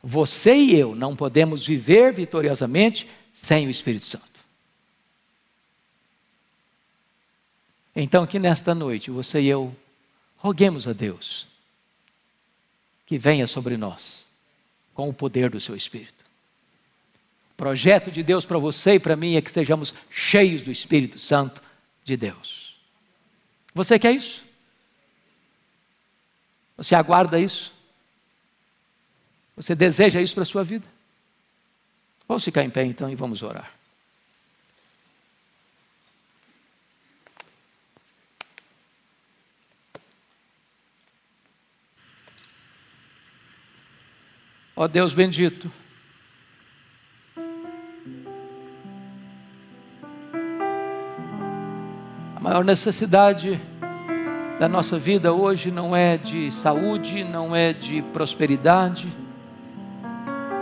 Você 0.00 0.54
e 0.54 0.76
eu 0.76 0.94
não 0.94 1.16
podemos 1.16 1.66
viver 1.66 2.12
vitoriosamente 2.12 3.08
sem 3.32 3.66
o 3.66 3.70
Espírito 3.70 4.06
Santo. 4.06 4.24
Então, 7.96 8.24
que 8.24 8.38
nesta 8.38 8.72
noite 8.72 9.10
você 9.10 9.40
e 9.40 9.48
eu 9.48 9.74
roguemos 10.36 10.86
a 10.86 10.92
Deus 10.92 11.48
que 13.04 13.18
venha 13.18 13.48
sobre 13.48 13.76
nós 13.76 14.27
com 14.98 15.08
o 15.08 15.14
poder 15.14 15.48
do 15.48 15.60
seu 15.60 15.76
Espírito. 15.76 16.24
O 17.52 17.54
projeto 17.56 18.10
de 18.10 18.20
Deus 18.20 18.44
para 18.44 18.58
você 18.58 18.94
e 18.94 18.98
para 18.98 19.14
mim 19.14 19.36
é 19.36 19.40
que 19.40 19.48
sejamos 19.48 19.94
cheios 20.10 20.60
do 20.60 20.72
Espírito 20.72 21.20
Santo 21.20 21.62
de 22.02 22.16
Deus. 22.16 22.76
Você 23.72 23.96
quer 23.96 24.10
isso? 24.10 24.42
Você 26.76 26.96
aguarda 26.96 27.38
isso? 27.38 27.72
Você 29.54 29.72
deseja 29.72 30.20
isso 30.20 30.34
para 30.34 30.42
a 30.42 30.46
sua 30.46 30.64
vida? 30.64 30.86
Vamos 32.26 32.42
ficar 32.42 32.64
em 32.64 32.70
pé 32.70 32.82
então 32.82 33.08
e 33.08 33.14
vamos 33.14 33.44
orar. 33.44 33.72
Ó 44.80 44.86
Deus 44.86 45.12
bendito, 45.12 45.68
a 52.36 52.40
maior 52.40 52.64
necessidade 52.64 53.60
da 54.60 54.68
nossa 54.68 54.96
vida 54.96 55.32
hoje 55.32 55.72
não 55.72 55.96
é 55.96 56.16
de 56.16 56.52
saúde, 56.52 57.24
não 57.24 57.56
é 57.56 57.72
de 57.72 58.02
prosperidade, 58.02 59.08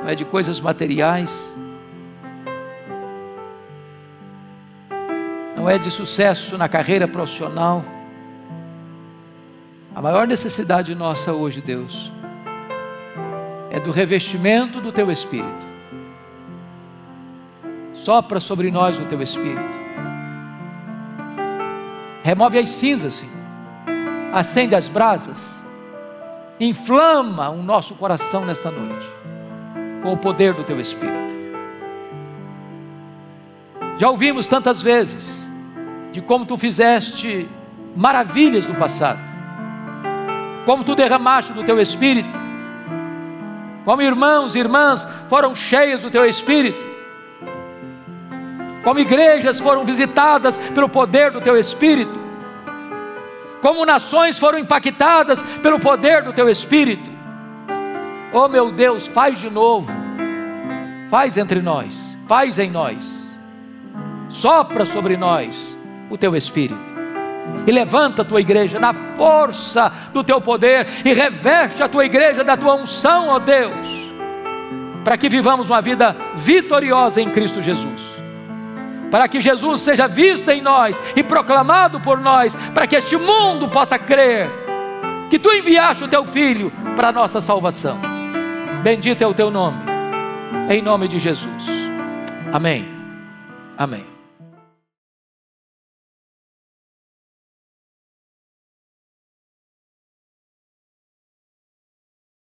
não 0.02 0.08
é 0.08 0.14
de 0.14 0.24
coisas 0.24 0.58
materiais, 0.60 1.52
não 5.54 5.68
é 5.68 5.76
de 5.76 5.90
sucesso 5.90 6.56
na 6.56 6.70
carreira 6.70 7.06
profissional. 7.06 7.84
A 9.94 10.00
maior 10.00 10.26
necessidade 10.26 10.94
nossa 10.94 11.34
hoje, 11.34 11.60
Deus, 11.60 12.10
é 13.76 13.80
do 13.80 13.90
revestimento 13.90 14.80
do 14.80 14.90
teu 14.90 15.12
espírito. 15.12 15.66
Sopra 17.94 18.40
sobre 18.40 18.70
nós 18.70 18.98
o 18.98 19.04
teu 19.04 19.20
espírito. 19.20 19.76
Remove 22.22 22.58
as 22.58 22.70
cinzas, 22.70 23.12
Senhor. 23.12 23.34
Acende 24.32 24.74
as 24.74 24.88
brasas. 24.88 25.46
Inflama 26.58 27.50
o 27.50 27.62
nosso 27.62 27.94
coração 27.96 28.46
nesta 28.46 28.70
noite 28.70 29.06
com 30.02 30.14
o 30.14 30.16
poder 30.16 30.54
do 30.54 30.64
teu 30.64 30.80
espírito. 30.80 31.36
Já 33.98 34.08
ouvimos 34.08 34.46
tantas 34.46 34.80
vezes 34.80 35.50
de 36.12 36.22
como 36.22 36.46
tu 36.46 36.56
fizeste 36.56 37.46
maravilhas 37.94 38.66
no 38.66 38.74
passado, 38.74 39.20
como 40.64 40.82
tu 40.82 40.94
derramaste 40.94 41.52
do 41.52 41.62
teu 41.62 41.78
espírito 41.78 42.35
como 43.86 44.02
irmãos 44.02 44.56
e 44.56 44.58
irmãs 44.58 45.06
foram 45.28 45.54
cheios 45.54 46.02
do 46.02 46.10
teu 46.10 46.26
espírito, 46.26 46.84
como 48.82 48.98
igrejas 48.98 49.60
foram 49.60 49.84
visitadas 49.84 50.58
pelo 50.74 50.88
poder 50.88 51.30
do 51.30 51.40
teu 51.40 51.56
espírito, 51.56 52.18
como 53.62 53.86
nações 53.86 54.40
foram 54.40 54.58
impactadas 54.58 55.40
pelo 55.62 55.78
poder 55.78 56.24
do 56.24 56.32
teu 56.32 56.48
espírito. 56.48 57.08
Oh 58.32 58.48
meu 58.48 58.72
Deus, 58.72 59.06
faz 59.06 59.38
de 59.38 59.48
novo, 59.48 59.88
faz 61.08 61.36
entre 61.36 61.62
nós, 61.62 62.18
faz 62.26 62.58
em 62.58 62.68
nós, 62.68 63.32
sopra 64.28 64.84
sobre 64.84 65.16
nós 65.16 65.78
o 66.10 66.18
teu 66.18 66.34
espírito 66.34 66.95
e 67.66 67.72
levanta 67.72 68.22
a 68.22 68.24
tua 68.24 68.40
igreja 68.40 68.78
na 68.78 68.92
força 68.92 69.92
do 70.12 70.22
teu 70.22 70.40
poder 70.40 70.86
e 71.04 71.12
reveste 71.12 71.82
a 71.82 71.88
tua 71.88 72.04
igreja 72.04 72.44
da 72.44 72.56
tua 72.56 72.74
unção, 72.74 73.28
ó 73.28 73.38
Deus, 73.38 73.86
para 75.04 75.16
que 75.16 75.28
vivamos 75.28 75.68
uma 75.68 75.82
vida 75.82 76.16
vitoriosa 76.36 77.20
em 77.20 77.30
Cristo 77.30 77.60
Jesus. 77.60 78.16
Para 79.10 79.28
que 79.28 79.40
Jesus 79.40 79.80
seja 79.80 80.08
visto 80.08 80.50
em 80.50 80.60
nós 80.60 81.00
e 81.14 81.22
proclamado 81.22 82.00
por 82.00 82.20
nós, 82.20 82.54
para 82.74 82.86
que 82.86 82.96
este 82.96 83.16
mundo 83.16 83.68
possa 83.68 83.98
crer 83.98 84.48
que 85.30 85.38
tu 85.38 85.52
enviaste 85.52 86.04
o 86.04 86.08
teu 86.08 86.24
filho 86.24 86.72
para 86.94 87.08
a 87.08 87.12
nossa 87.12 87.40
salvação. 87.40 87.98
Bendito 88.82 89.22
é 89.22 89.26
o 89.26 89.34
teu 89.34 89.50
nome, 89.50 89.78
em 90.70 90.80
nome 90.80 91.08
de 91.08 91.18
Jesus. 91.18 91.66
Amém. 92.52 92.88
Amém. 93.76 94.15